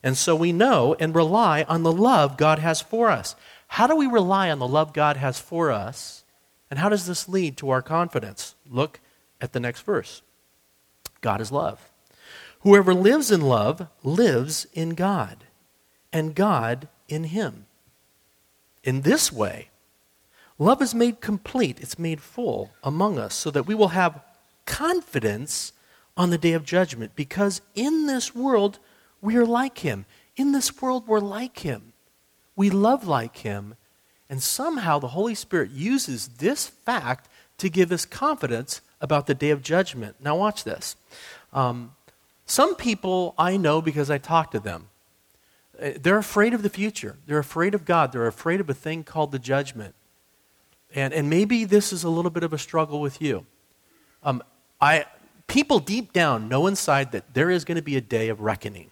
[0.03, 3.37] And so we know and rely on the love God has for us.
[3.69, 6.25] How do we rely on the love God has for us?
[6.71, 8.55] And how does this lead to our confidence?
[8.69, 9.01] Look
[9.41, 10.23] at the next verse
[11.21, 11.91] God is love.
[12.65, 15.45] Whoever lives in love lives in God,
[16.11, 17.67] and God in him.
[18.83, 19.69] In this way,
[20.59, 24.23] love is made complete, it's made full among us, so that we will have
[24.65, 25.75] confidence
[26.17, 28.79] on the day of judgment, because in this world
[29.21, 30.07] we are like him.
[30.37, 31.93] In this world we're like him.
[32.57, 33.75] We love like him,
[34.31, 39.51] and somehow the Holy Spirit uses this fact to give us confidence about the day
[39.51, 40.17] of judgment.
[40.19, 40.97] Now, watch this.
[41.53, 41.93] Um,
[42.47, 44.89] some people I know because I talk to them.
[45.81, 47.17] Uh, they're afraid of the future.
[47.27, 48.13] They're afraid of God.
[48.13, 49.95] They're afraid of a thing called the judgment.
[50.95, 53.47] And, and maybe this is a little bit of a struggle with you.
[54.23, 54.43] Um,
[54.81, 55.07] I,
[55.47, 58.91] people deep down know inside that there is going to be a day of reckoning.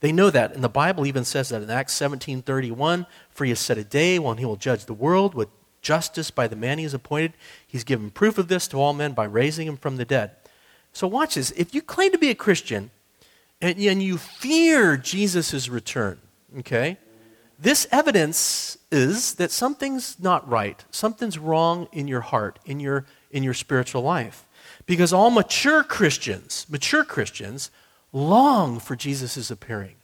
[0.00, 0.54] They know that.
[0.54, 4.18] And the Bible even says that in Acts 17:31, for he has set a day
[4.18, 5.48] when he will judge the world with
[5.82, 7.34] justice by the man he has appointed.
[7.66, 10.32] He's given proof of this to all men by raising him from the dead.
[10.98, 11.52] So watch this.
[11.52, 12.90] If you claim to be a Christian
[13.60, 16.18] and, and you fear Jesus' return,
[16.58, 16.98] okay,
[17.56, 20.84] this evidence is that something's not right.
[20.90, 24.44] Something's wrong in your heart, in your, in your spiritual life.
[24.86, 27.70] Because all mature Christians, mature Christians,
[28.12, 29.94] long for Jesus' appearing.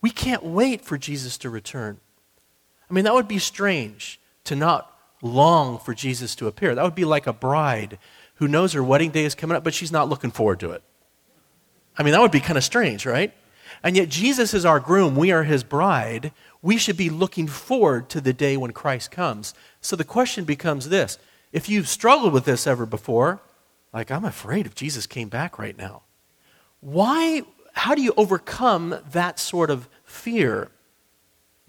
[0.00, 2.00] We can't wait for Jesus to return.
[2.90, 6.74] I mean, that would be strange to not long for Jesus to appear.
[6.74, 7.98] That would be like a bride
[8.36, 10.82] who knows her wedding day is coming up, but she's not looking forward to it.
[11.98, 13.32] I mean, that would be kind of strange, right?
[13.82, 16.32] And yet, Jesus is our groom, we are his bride.
[16.62, 19.54] We should be looking forward to the day when Christ comes.
[19.80, 21.18] So the question becomes this
[21.52, 23.40] if you've struggled with this ever before,
[23.92, 26.02] like, I'm afraid if Jesus came back right now.
[26.80, 30.70] Why, how do you overcome that sort of fear?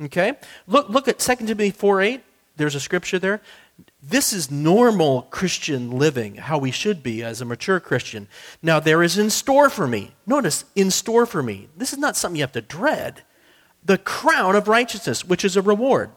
[0.02, 0.34] Okay?
[0.66, 2.24] Look, look at 2 Timothy 4 8.
[2.58, 3.42] There's a scripture there.
[4.02, 8.28] This is normal Christian living, how we should be as a mature Christian.
[8.62, 10.12] Now, there is in store for me.
[10.26, 11.68] Notice, in store for me.
[11.76, 13.24] This is not something you have to dread.
[13.84, 16.12] The crown of righteousness, which is a reward,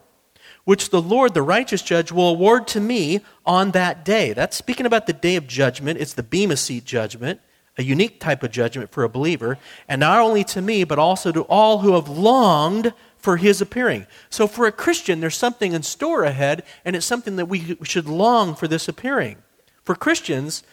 [0.63, 4.33] which the Lord, the righteous judge, will award to me on that day.
[4.33, 5.99] That's speaking about the day of judgment.
[5.99, 7.39] It's the Bema Seat judgment
[7.77, 11.31] a unique type of judgment for a believer, and not only to me, but also
[11.31, 14.07] to all who have longed for his appearing.
[14.29, 18.07] So for a Christian, there's something in store ahead, and it's something that we should
[18.07, 19.37] long for this appearing.
[19.83, 20.63] For Christians,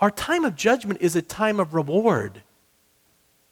[0.00, 2.42] our time of judgment is a time of reward.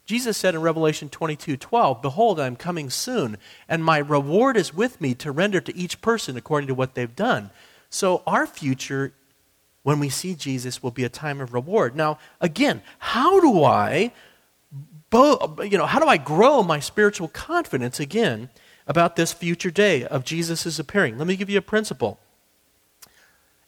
[0.05, 3.37] Jesus said in Revelation 22 12, Behold, I am coming soon,
[3.69, 7.15] and my reward is with me to render to each person according to what they've
[7.15, 7.51] done.
[7.89, 9.13] So our future
[9.83, 11.95] when we see Jesus will be a time of reward.
[11.95, 14.11] Now, again, how do I
[15.13, 18.49] you know, how do I grow my spiritual confidence again
[18.87, 21.17] about this future day of Jesus' appearing?
[21.17, 22.19] Let me give you a principle.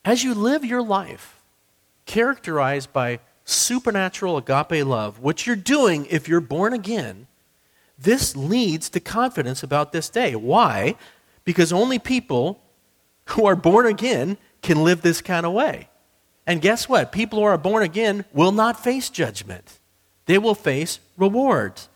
[0.06, 1.41] As you live your life
[2.06, 7.27] characterized by supernatural agape love, what you're doing if you're born again,
[7.97, 10.36] this leads to confidence about this day.
[10.36, 10.95] Why?
[11.43, 12.62] Because only people
[13.27, 15.89] who are born again can live this kind of way.
[16.45, 17.12] And guess what?
[17.12, 19.79] People who are born again will not face judgment.
[20.25, 21.89] They will face rewards.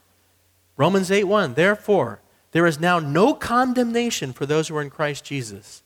[0.76, 1.54] Romans 8 1.
[1.54, 2.20] Therefore,
[2.52, 5.82] there is now no condemnation for those who are in Christ Jesus.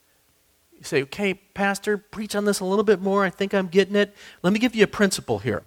[0.73, 3.25] You say, okay, Pastor, preach on this a little bit more.
[3.25, 4.15] I think I'm getting it.
[4.43, 5.63] Let me give you a principle here.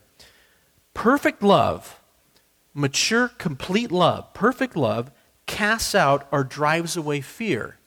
[0.93, 2.01] Perfect love,
[2.73, 5.11] mature, complete love, perfect love
[5.45, 7.77] casts out or drives away fear.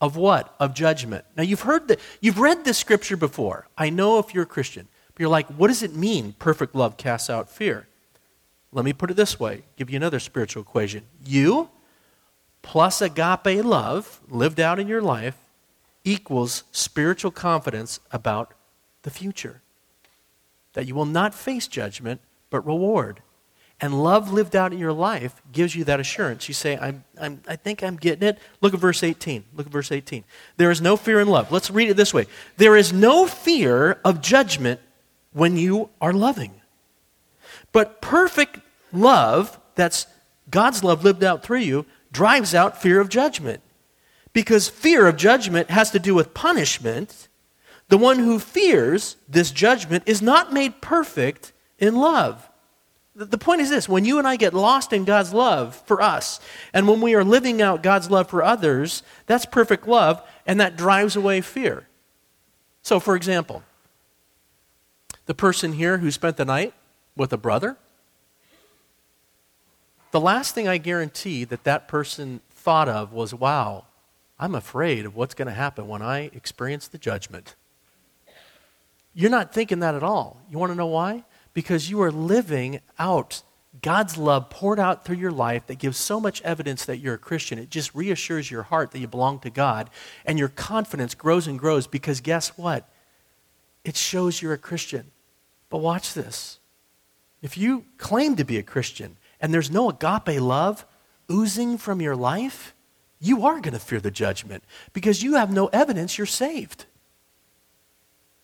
[0.00, 0.54] Of what?
[0.60, 1.24] Of judgment.
[1.36, 3.66] Now you've heard that you've read this scripture before.
[3.78, 4.88] I know if you're a Christian.
[5.14, 6.34] But you're like, what does it mean?
[6.38, 7.86] Perfect love casts out fear.
[8.74, 11.04] Let me put it this way give you another spiritual equation.
[11.24, 11.70] You
[12.60, 15.36] plus agape love lived out in your life
[16.02, 18.52] equals spiritual confidence about
[19.02, 19.62] the future.
[20.72, 23.22] That you will not face judgment, but reward.
[23.80, 26.48] And love lived out in your life gives you that assurance.
[26.48, 28.38] You say, I'm, I'm, I think I'm getting it.
[28.60, 29.44] Look at verse 18.
[29.54, 30.24] Look at verse 18.
[30.56, 31.52] There is no fear in love.
[31.52, 34.80] Let's read it this way There is no fear of judgment
[35.32, 36.60] when you are loving.
[37.72, 38.60] But perfect
[38.96, 40.06] love, that's
[40.50, 43.60] God's love lived out through you, drives out fear of judgment.
[44.32, 47.28] Because fear of judgment has to do with punishment.
[47.88, 52.48] The one who fears this judgment is not made perfect in love.
[53.16, 56.40] The point is this when you and I get lost in God's love for us,
[56.72, 60.76] and when we are living out God's love for others, that's perfect love, and that
[60.76, 61.86] drives away fear.
[62.82, 63.62] So, for example,
[65.26, 66.74] the person here who spent the night
[67.16, 67.76] with a brother,
[70.14, 73.86] the last thing I guarantee that that person thought of was, wow,
[74.38, 77.56] I'm afraid of what's going to happen when I experience the judgment.
[79.12, 80.40] You're not thinking that at all.
[80.48, 81.24] You want to know why?
[81.52, 83.42] Because you are living out
[83.82, 87.18] God's love poured out through your life that gives so much evidence that you're a
[87.18, 87.58] Christian.
[87.58, 89.90] It just reassures your heart that you belong to God,
[90.24, 92.88] and your confidence grows and grows because guess what?
[93.84, 95.10] It shows you're a Christian.
[95.70, 96.60] But watch this.
[97.42, 100.86] If you claim to be a Christian and there's no agape love
[101.30, 102.74] oozing from your life,
[103.20, 106.86] you are going to fear the judgment because you have no evidence you're saved.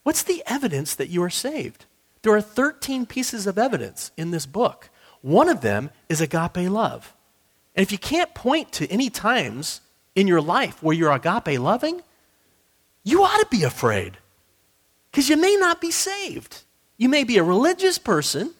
[0.02, 1.86] What's the evidence that you are saved?
[2.20, 4.90] There are 13 pieces of evidence in this book.
[5.22, 7.14] One of them is agape love.
[7.74, 9.80] And if you can't point to any times
[10.14, 12.02] in your life where you're agape loving,
[13.04, 14.18] you ought to be afraid
[15.10, 16.64] because you may not be saved.
[16.98, 18.52] You may be a religious person,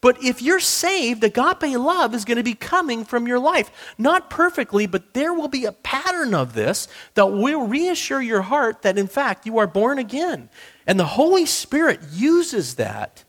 [0.00, 3.70] but if you're saved, agape love is going to be coming from your life.
[3.98, 8.82] Not perfectly, but there will be a pattern of this that will reassure your heart
[8.82, 10.50] that, in fact, you are born again.
[10.86, 13.24] And the Holy Spirit uses that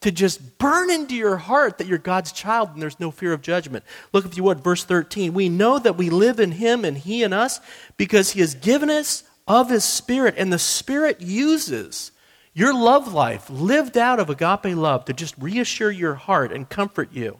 [0.00, 3.42] to just burn into your heart that you're God's child and there's no fear of
[3.42, 3.84] judgment.
[4.12, 5.34] Look, if you would, verse 13.
[5.34, 7.60] We know that we live in Him and He in us
[7.96, 12.12] because He has given us of His Spirit, and the Spirit uses
[12.58, 17.12] your love life lived out of agape love to just reassure your heart and comfort
[17.12, 17.38] you.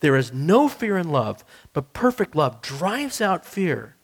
[0.00, 3.96] There is no fear in love, but perfect love drives out fear.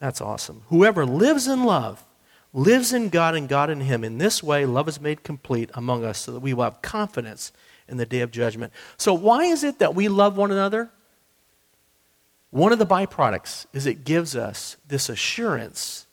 [0.00, 0.62] That's awesome.
[0.66, 2.04] Whoever lives in love
[2.52, 4.02] lives in God and God in him.
[4.02, 7.52] In this way, love is made complete among us so that we will have confidence
[7.86, 8.72] in the day of judgment.
[8.96, 10.90] So, why is it that we love one another?
[12.50, 16.07] One of the byproducts is it gives us this assurance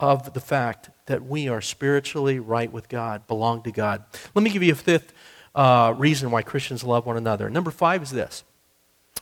[0.00, 4.04] of the fact that we are spiritually right with God, belong to God.
[4.34, 5.12] Let me give you a fifth
[5.54, 7.50] uh, reason why Christians love one another.
[7.50, 8.44] Number five is this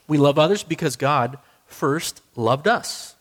[0.07, 3.15] we love others because God first loved us.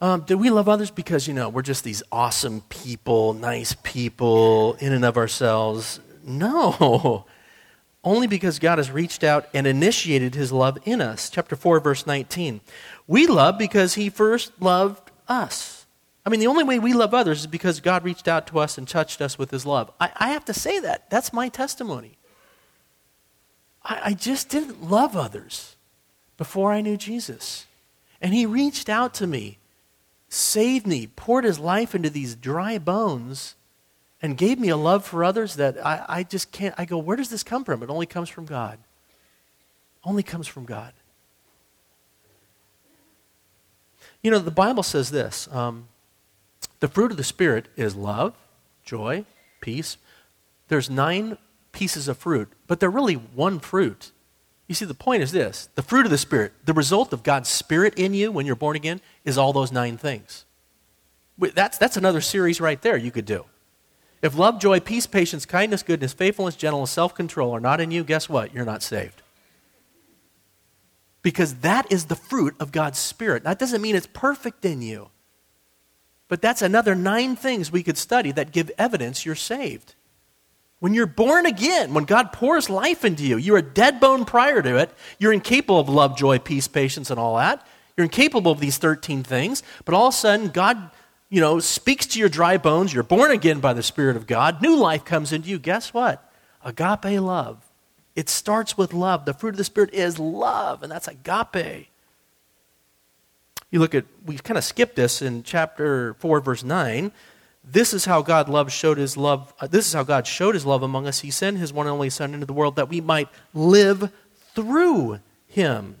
[0.00, 4.74] Um, do we love others because, you know, we're just these awesome people, nice people,
[4.74, 6.00] in and of ourselves?
[6.24, 7.26] No.
[8.04, 11.28] Only because God has reached out and initiated his love in us.
[11.30, 12.60] Chapter 4, verse 19.
[13.08, 15.86] We love because he first loved us.
[16.24, 18.76] I mean, the only way we love others is because God reached out to us
[18.76, 19.90] and touched us with his love.
[19.98, 21.08] I, I have to say that.
[21.10, 22.18] That's my testimony.
[23.82, 25.76] I, I just didn't love others
[26.36, 27.66] before I knew Jesus.
[28.20, 29.58] And he reached out to me,
[30.28, 33.54] saved me, poured his life into these dry bones,
[34.20, 36.74] and gave me a love for others that I, I just can't.
[36.76, 37.82] I go, where does this come from?
[37.82, 38.78] It only comes from God.
[40.04, 40.92] Only comes from God.
[44.22, 45.48] You know, the Bible says this.
[45.52, 45.88] Um,
[46.80, 48.34] The fruit of the Spirit is love,
[48.84, 49.24] joy,
[49.60, 49.96] peace.
[50.68, 51.38] There's nine
[51.72, 54.12] pieces of fruit, but they're really one fruit.
[54.66, 57.48] You see, the point is this the fruit of the Spirit, the result of God's
[57.48, 60.44] Spirit in you when you're born again, is all those nine things.
[61.38, 63.44] That's, that's another series right there you could do.
[64.20, 68.02] If love, joy, peace, patience, kindness, goodness, faithfulness, gentleness, self control are not in you,
[68.02, 68.52] guess what?
[68.52, 69.22] You're not saved.
[71.22, 73.44] Because that is the fruit of God's Spirit.
[73.44, 75.10] That doesn't mean it's perfect in you.
[76.28, 79.94] But that's another nine things we could study that give evidence you're saved.
[80.80, 84.62] When you're born again, when God pours life into you, you're a dead bone prior
[84.62, 84.90] to it.
[85.18, 87.66] You're incapable of love, joy, peace, patience, and all that.
[87.96, 89.64] You're incapable of these 13 things.
[89.84, 90.90] But all of a sudden, God,
[91.28, 92.94] you know, speaks to your dry bones.
[92.94, 94.62] You're born again by the Spirit of God.
[94.62, 95.58] New life comes into you.
[95.58, 96.30] Guess what?
[96.64, 97.67] Agape love.
[98.18, 99.26] It starts with love.
[99.26, 101.86] The fruit of the Spirit is love, and that's agape.
[103.70, 107.12] You look at, we kind of skipped this in chapter 4, verse 9.
[107.62, 109.54] This is how God love showed his love.
[109.60, 111.20] Uh, this is how God showed his love among us.
[111.20, 114.10] He sent his one and only Son into the world that we might live
[114.52, 115.98] through him.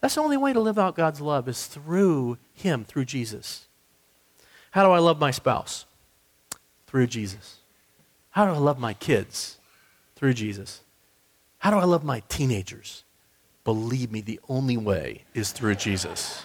[0.00, 3.66] That's the only way to live out God's love is through him, through Jesus.
[4.70, 5.84] How do I love my spouse?
[6.86, 7.56] Through Jesus.
[8.30, 9.58] How do I love my kids?
[10.14, 10.82] Through Jesus.
[11.58, 13.04] How do I love my teenagers?
[13.64, 16.44] Believe me, the only way is through Jesus.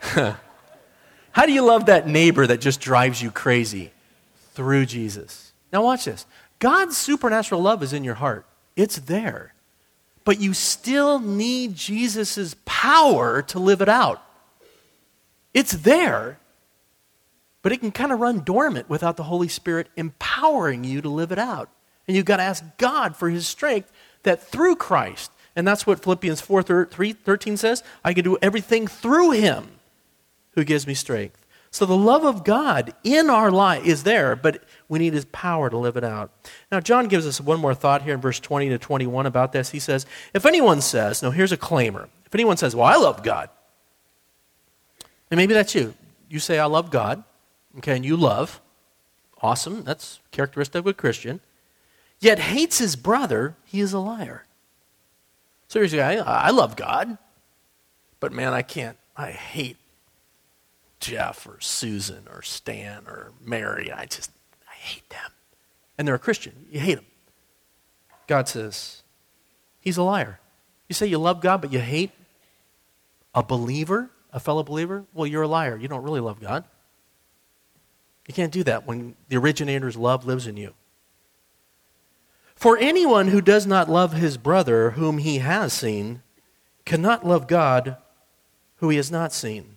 [0.00, 3.92] How do you love that neighbor that just drives you crazy?
[4.54, 5.52] Through Jesus.
[5.72, 6.26] Now, watch this.
[6.58, 8.46] God's supernatural love is in your heart,
[8.76, 9.54] it's there.
[10.24, 14.22] But you still need Jesus' power to live it out.
[15.54, 16.38] It's there,
[17.62, 21.32] but it can kind of run dormant without the Holy Spirit empowering you to live
[21.32, 21.70] it out.
[22.08, 23.92] And you've got to ask God for his strength
[24.22, 29.32] that through Christ, and that's what Philippians 4 13 says, I can do everything through
[29.32, 29.68] him
[30.52, 31.44] who gives me strength.
[31.70, 35.68] So the love of God in our life is there, but we need his power
[35.68, 36.30] to live it out.
[36.72, 39.70] Now, John gives us one more thought here in verse 20 to 21 about this.
[39.70, 42.08] He says, If anyone says, now here's a claimer.
[42.24, 43.50] If anyone says, Well, I love God,
[45.30, 45.94] and maybe that's you.
[46.30, 47.22] You say, I love God,
[47.78, 48.60] okay, and you love.
[49.40, 49.84] Awesome.
[49.84, 51.40] That's characteristic of a Christian.
[52.20, 54.44] Yet hates his brother, he is a liar.
[55.74, 57.18] A guy, I love God,
[58.20, 58.96] but man, I can't.
[59.16, 59.76] I hate
[60.98, 63.92] Jeff or Susan or Stan or Mary.
[63.92, 64.30] I just,
[64.68, 65.30] I hate them.
[65.96, 66.66] And they're a Christian.
[66.70, 67.06] You hate them.
[68.26, 69.02] God says,
[69.80, 70.40] He's a liar.
[70.88, 72.10] You say you love God, but you hate
[73.34, 75.04] a believer, a fellow believer?
[75.14, 75.76] Well, you're a liar.
[75.76, 76.64] You don't really love God.
[78.26, 80.74] You can't do that when the originator's love lives in you.
[82.58, 86.22] For anyone who does not love his brother whom he has seen
[86.84, 87.96] cannot love God
[88.78, 89.76] who he has not seen.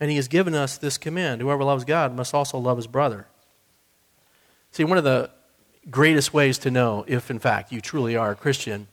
[0.00, 3.28] And he has given us this command whoever loves God must also love his brother.
[4.72, 5.30] See, one of the
[5.88, 8.88] greatest ways to know if, in fact, you truly are a Christian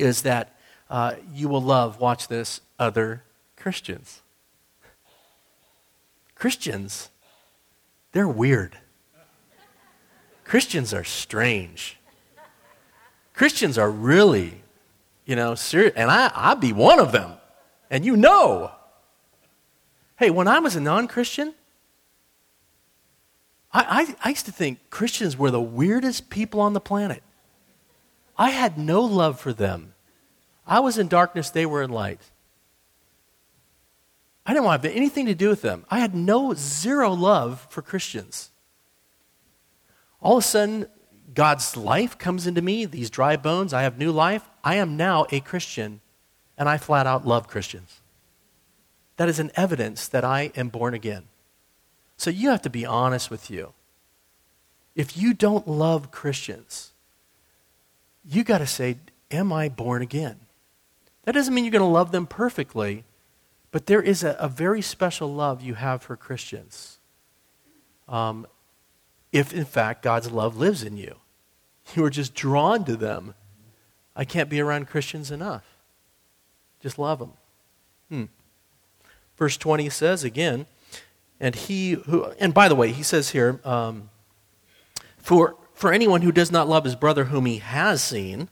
[0.00, 0.58] is that
[0.90, 3.22] uh, you will love, watch this, other
[3.56, 4.20] Christians.
[6.34, 7.08] Christians,
[8.10, 8.78] they're weird.
[10.46, 11.98] Christians are strange.
[13.34, 14.62] Christians are really,
[15.24, 15.92] you know, serious.
[15.96, 17.32] And I, I'd be one of them.
[17.90, 18.70] And you know.
[20.16, 21.52] Hey, when I was a non Christian,
[23.72, 27.24] I, I, I, used to think Christians were the weirdest people on the planet.
[28.38, 29.94] I had no love for them.
[30.64, 32.20] I was in darkness, they were in light.
[34.46, 35.84] I didn't want to have anything to do with them.
[35.90, 38.50] I had no zero love for Christians.
[40.26, 40.88] All of a sudden,
[41.34, 44.50] God's life comes into me, these dry bones, I have new life.
[44.64, 46.00] I am now a Christian,
[46.58, 48.00] and I flat out love Christians.
[49.18, 51.28] That is an evidence that I am born again.
[52.16, 53.72] So you have to be honest with you.
[54.96, 56.90] If you don't love Christians,
[58.28, 58.98] you got to say,
[59.30, 60.40] Am I born again?
[61.22, 63.04] That doesn't mean you're going to love them perfectly,
[63.70, 66.98] but there is a, a very special love you have for Christians.
[68.08, 68.48] Um,
[69.32, 71.16] if, in fact, God's love lives in you,
[71.94, 73.34] you are just drawn to them.
[74.14, 75.64] I can't be around Christians enough.
[76.80, 77.32] Just love them.
[78.08, 78.24] Hmm.
[79.36, 80.66] Verse 20 says again,
[81.38, 84.08] and he who, and by the way, he says here, um,
[85.18, 88.48] for, for anyone who does not love his brother whom he has seen,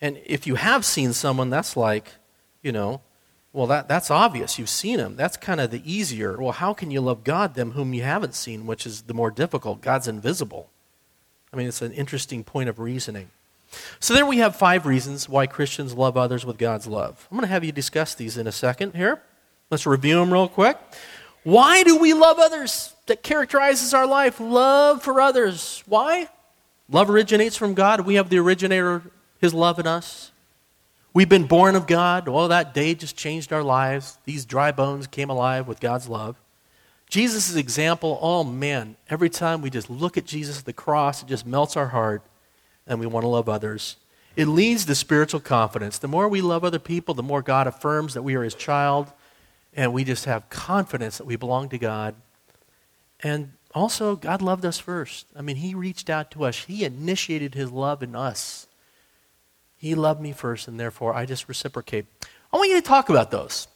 [0.00, 2.12] and if you have seen someone, that's like,
[2.62, 3.00] you know,
[3.56, 4.58] well, that, that's obvious.
[4.58, 5.16] You've seen him.
[5.16, 6.36] That's kind of the easier.
[6.36, 9.30] Well, how can you love God, them whom you haven't seen, which is the more
[9.30, 9.80] difficult?
[9.80, 10.68] God's invisible.
[11.54, 13.30] I mean, it's an interesting point of reasoning.
[13.98, 17.26] So there we have five reasons why Christians love others with God's love.
[17.30, 19.22] I'm going to have you discuss these in a second here.
[19.70, 20.76] Let's review them real quick.
[21.42, 22.94] Why do we love others?
[23.06, 24.38] That characterizes our life.
[24.38, 25.82] Love for others.
[25.86, 26.28] Why?
[26.90, 28.00] Love originates from God.
[28.02, 29.00] We have the originator,
[29.40, 30.30] His love in us.
[31.16, 32.28] We've been born of God.
[32.28, 34.18] Well, that day just changed our lives.
[34.26, 36.36] These dry bones came alive with God's love.
[37.08, 41.26] Jesus' example, oh man, every time we just look at Jesus at the cross, it
[41.26, 42.20] just melts our heart
[42.86, 43.96] and we want to love others.
[44.36, 45.96] It leads to spiritual confidence.
[45.96, 49.10] The more we love other people, the more God affirms that we are His child,
[49.74, 52.14] and we just have confidence that we belong to God.
[53.20, 55.28] And also, God loved us first.
[55.34, 58.65] I mean, He reached out to us, He initiated His love in us.
[59.76, 62.06] He loved me first, and therefore I just reciprocate.
[62.52, 63.68] I want you to talk about those.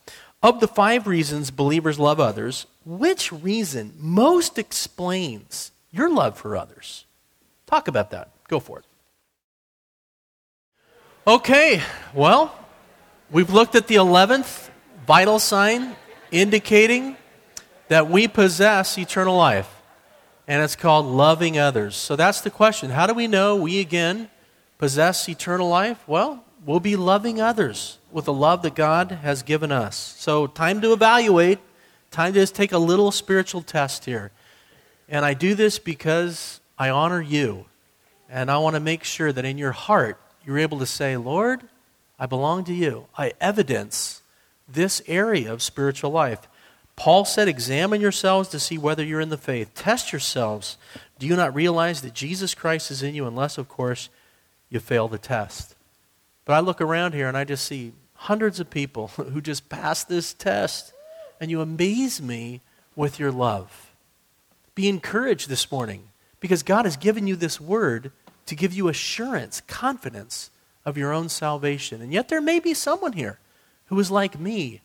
[0.43, 7.05] Of the five reasons believers love others, which reason most explains your love for others?
[7.67, 8.31] Talk about that.
[8.49, 8.85] Go for it.
[11.27, 11.83] Okay,
[12.15, 12.55] well,
[13.31, 14.71] we've looked at the 11th
[15.07, 15.95] vital sign
[16.31, 17.17] indicating
[17.89, 19.83] that we possess eternal life,
[20.49, 21.97] and it's called loving others.
[21.97, 22.91] So that's the question.
[22.91, 24.31] How do we know we again
[24.81, 26.03] possess eternal life?
[26.09, 29.95] Well, we'll be loving others with the love that God has given us.
[30.19, 31.59] So, time to evaluate,
[32.11, 34.33] time to just take a little spiritual test here.
[35.07, 37.67] And I do this because I honor you,
[38.31, 41.61] and I want to make sure that in your heart, you're able to say, Lord,
[42.19, 43.07] I belong to you.
[43.19, 44.23] I evidence
[44.67, 46.49] this area of spiritual life.
[46.97, 49.75] Paul said, Examine yourselves to see whether you're in the faith.
[49.75, 50.79] Test yourselves.
[51.19, 54.09] Do you not realize that Jesus Christ is in you, unless, of course,
[54.71, 55.75] you fail the test?
[56.47, 60.05] But I look around here and I just see hundreds of people who just pass
[60.05, 60.93] this test,
[61.41, 62.61] and you amaze me
[62.95, 63.93] with your love.
[64.75, 66.09] Be encouraged this morning
[66.39, 68.13] because God has given you this word
[68.47, 70.51] to give you assurance, confidence
[70.85, 72.03] of your own salvation.
[72.03, 73.39] And yet there may be someone here
[73.87, 74.81] who is like me,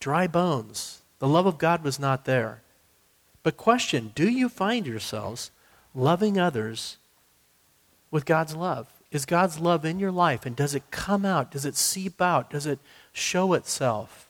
[0.00, 1.02] dry bones.
[1.18, 2.62] The love of God was not there.
[3.42, 5.50] But question, do you find yourselves
[5.94, 6.98] loving others
[8.10, 8.88] with God's love?
[9.10, 11.50] Is God's love in your life and does it come out?
[11.50, 12.50] Does it seep out?
[12.50, 12.78] Does it
[13.12, 14.28] show itself?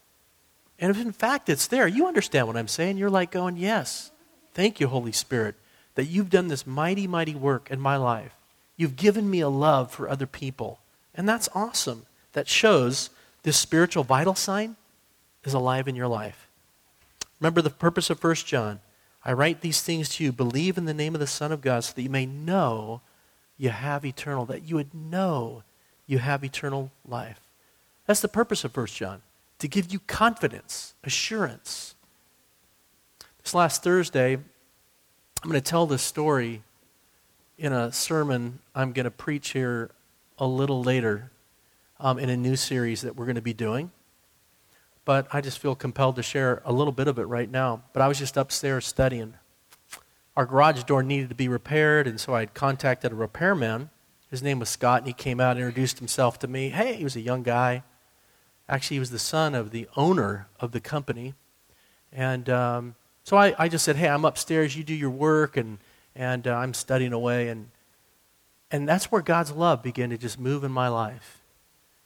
[0.79, 2.99] And if in fact it's there, you understand what I'm saying.
[2.99, 4.11] You're like going, Yes,
[4.53, 5.55] thank you, Holy Spirit,
[5.95, 8.35] that you've done this mighty, mighty work in my life.
[8.77, 10.81] You've given me a love for other people.
[11.14, 12.05] And that's awesome.
[12.35, 13.09] That shows
[13.43, 14.77] this spiritual vital sign
[15.45, 16.49] is alive in your life.
[17.41, 18.81] Remember the purpose of 1 John.
[19.24, 20.33] I write these things to you.
[20.33, 23.01] Believe in the name of the Son of God so that you may know
[23.59, 25.62] you have eternal, that you would know
[26.07, 27.40] you have eternal life.
[28.07, 29.22] That's the purpose of 1 John,
[29.59, 31.94] to give you confidence, assurance.
[33.42, 36.62] This last Thursday, I'm going to tell this story
[37.59, 39.90] in a sermon I'm going to preach here
[40.38, 41.30] a little later
[41.98, 43.90] um, in a new series that we're going to be doing.
[45.04, 47.82] But I just feel compelled to share a little bit of it right now.
[47.92, 49.34] But I was just upstairs studying.
[50.37, 53.89] Our garage door needed to be repaired, and so I had contacted a repairman.
[54.30, 56.68] His name was Scott, and he came out and introduced himself to me.
[56.68, 57.84] Hey, he was a young guy.
[58.68, 61.34] Actually, he was the son of the owner of the company.
[62.12, 64.76] And um, so I, I just said, Hey, I'm upstairs.
[64.76, 65.78] You do your work, and
[66.14, 67.70] and uh, I'm studying away, and
[68.70, 71.43] and that's where God's love began to just move in my life.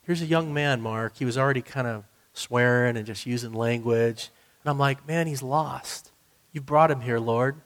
[0.02, 1.16] Here's a young man, Mark.
[1.16, 4.30] He was already kind of swearing and just using language,
[4.62, 6.12] and I'm like, man, he's lost.
[6.52, 7.60] You brought him here, Lord.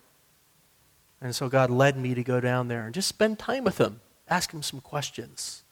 [1.25, 4.03] And so God led me to go down there and just spend time with him,
[4.29, 5.65] ask him some questions.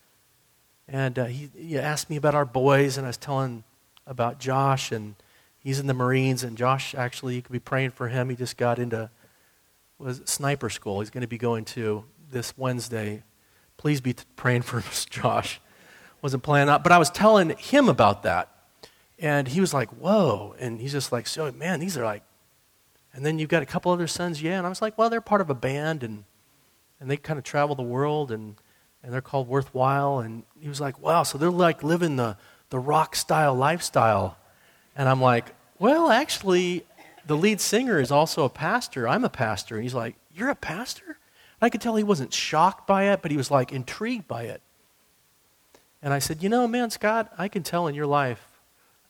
[0.88, 3.62] And uh, he, he asked me about our boys, and I was telling
[4.06, 5.14] about Josh, and
[5.58, 8.30] he's in the Marines, and Josh actually, you could be praying for him.
[8.30, 9.10] He just got into
[9.98, 11.00] was sniper school.
[11.00, 13.22] He's going to be going to this Wednesday.
[13.76, 15.60] Please be praying for Josh.
[16.22, 18.48] Wasn't planning out, but I was telling him about that,
[19.18, 22.22] and he was like, "Whoa!" And he's just like, "So, man, these are like."
[23.14, 24.56] And then you've got a couple other sons, yeah.
[24.56, 26.24] And I was like, "Well, they're part of a band, and
[27.00, 28.56] and they kind of travel the world, and
[29.02, 32.36] and they're called Worthwhile." And he was like, "Wow!" So they're like living the
[32.70, 34.38] the rock style lifestyle,
[34.96, 36.84] and I'm like, "Well, actually,
[37.26, 39.08] the lead singer is also a pastor.
[39.08, 39.76] I'm a pastor.
[39.76, 41.04] And he's like, You're a pastor?
[41.06, 44.44] And I could tell he wasn't shocked by it, but he was like intrigued by
[44.44, 44.60] it.
[46.02, 48.44] And I said, You know, man, Scott, I can tell in your life,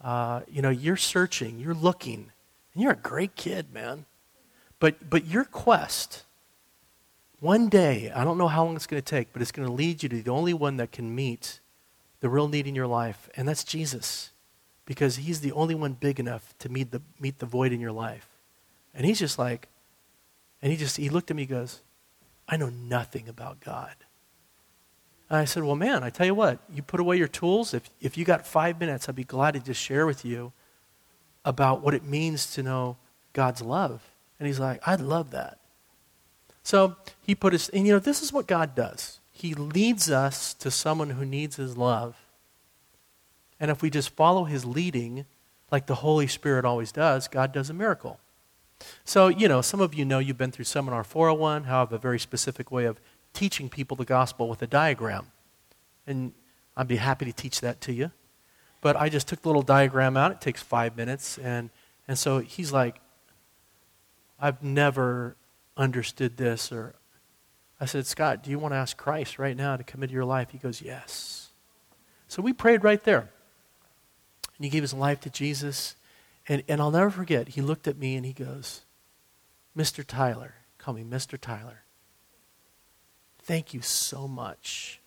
[0.00, 2.32] uh, you know, you're searching, you're looking,
[2.74, 4.06] and you're a great kid, man.
[4.78, 6.24] But, but your quest,
[7.40, 9.72] one day, I don't know how long it's going to take, but it's going to
[9.72, 11.60] lead you to the only one that can meet
[12.20, 14.30] the real need in your life, and that's Jesus
[14.84, 17.92] because he's the only one big enough to meet the, meet the void in your
[17.92, 18.28] life.
[18.94, 19.68] And he's just like,
[20.60, 21.80] and he just, he looked at me goes,
[22.48, 23.94] I know nothing about God.
[25.30, 27.72] And I said, well, man, I tell you what, you put away your tools.
[27.72, 30.52] If, if you got five minutes, I'd be glad to just share with you
[31.44, 32.96] about what it means to know
[33.32, 34.02] God's love.
[34.38, 35.58] And he's like, I'd love that.
[36.62, 39.20] So he put his, and you know, this is what God does.
[39.32, 42.16] He leads us to someone who needs his love.
[43.58, 45.26] And if we just follow his leading,
[45.70, 48.20] like the Holy Spirit always does, God does a miracle.
[49.04, 51.92] So, you know, some of you know you've been through Seminar 401, how I have
[51.92, 53.00] a very specific way of
[53.32, 55.26] teaching people the gospel with a diagram.
[56.06, 56.32] And
[56.76, 58.10] I'd be happy to teach that to you.
[58.82, 60.32] But I just took the little diagram out.
[60.32, 61.38] It takes five minutes.
[61.38, 61.70] And,
[62.06, 63.00] and so he's like,
[64.38, 65.36] I've never
[65.76, 66.70] understood this.
[66.70, 66.96] Or
[67.80, 70.24] I said, Scott, do you want to ask Christ right now to come into your
[70.26, 70.50] life?
[70.50, 71.48] He goes, Yes.
[72.28, 73.30] So we prayed right there.
[74.56, 75.96] And he gave his life to Jesus.
[76.48, 78.82] And, and I'll never forget, he looked at me and he goes,
[79.76, 80.04] Mr.
[80.04, 81.38] Tyler, call me Mr.
[81.40, 81.82] Tyler.
[83.38, 85.00] Thank you so much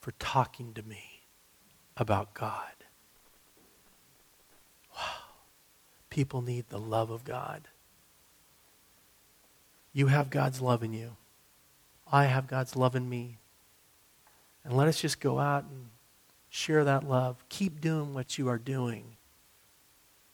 [0.00, 1.22] for talking to me
[1.96, 2.72] about God.
[4.94, 5.02] Wow.
[6.14, 7.62] People need the love of God.
[9.92, 11.16] You have God's love in you.
[12.10, 13.38] I have God's love in me.
[14.62, 15.86] And let us just go out and
[16.50, 17.42] share that love.
[17.48, 19.16] Keep doing what you are doing.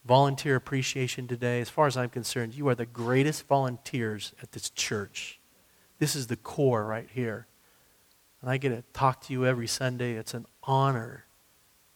[0.04, 4.68] Volunteer appreciation today, as far as I'm concerned, you are the greatest volunteers at this
[4.68, 5.40] church.
[5.98, 7.46] This is the core right here.
[8.42, 10.16] And I get to talk to you every Sunday.
[10.16, 11.24] It's an honor.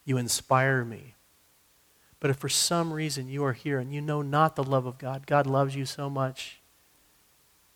[0.07, 1.14] You inspire me.
[2.25, 4.97] But if for some reason you are here and you know not the love of
[4.97, 6.59] God, God loves you so much,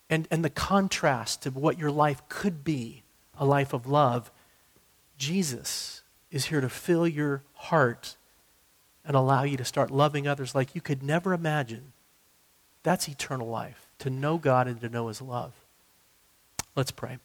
[0.09, 3.03] and, and the contrast to what your life could be
[3.37, 4.31] a life of love,
[5.19, 8.17] Jesus is here to fill your heart
[9.05, 11.93] and allow you to start loving others like you could never imagine.
[12.81, 15.53] That's eternal life, to know God and to know His love.
[16.75, 17.19] Let's pray.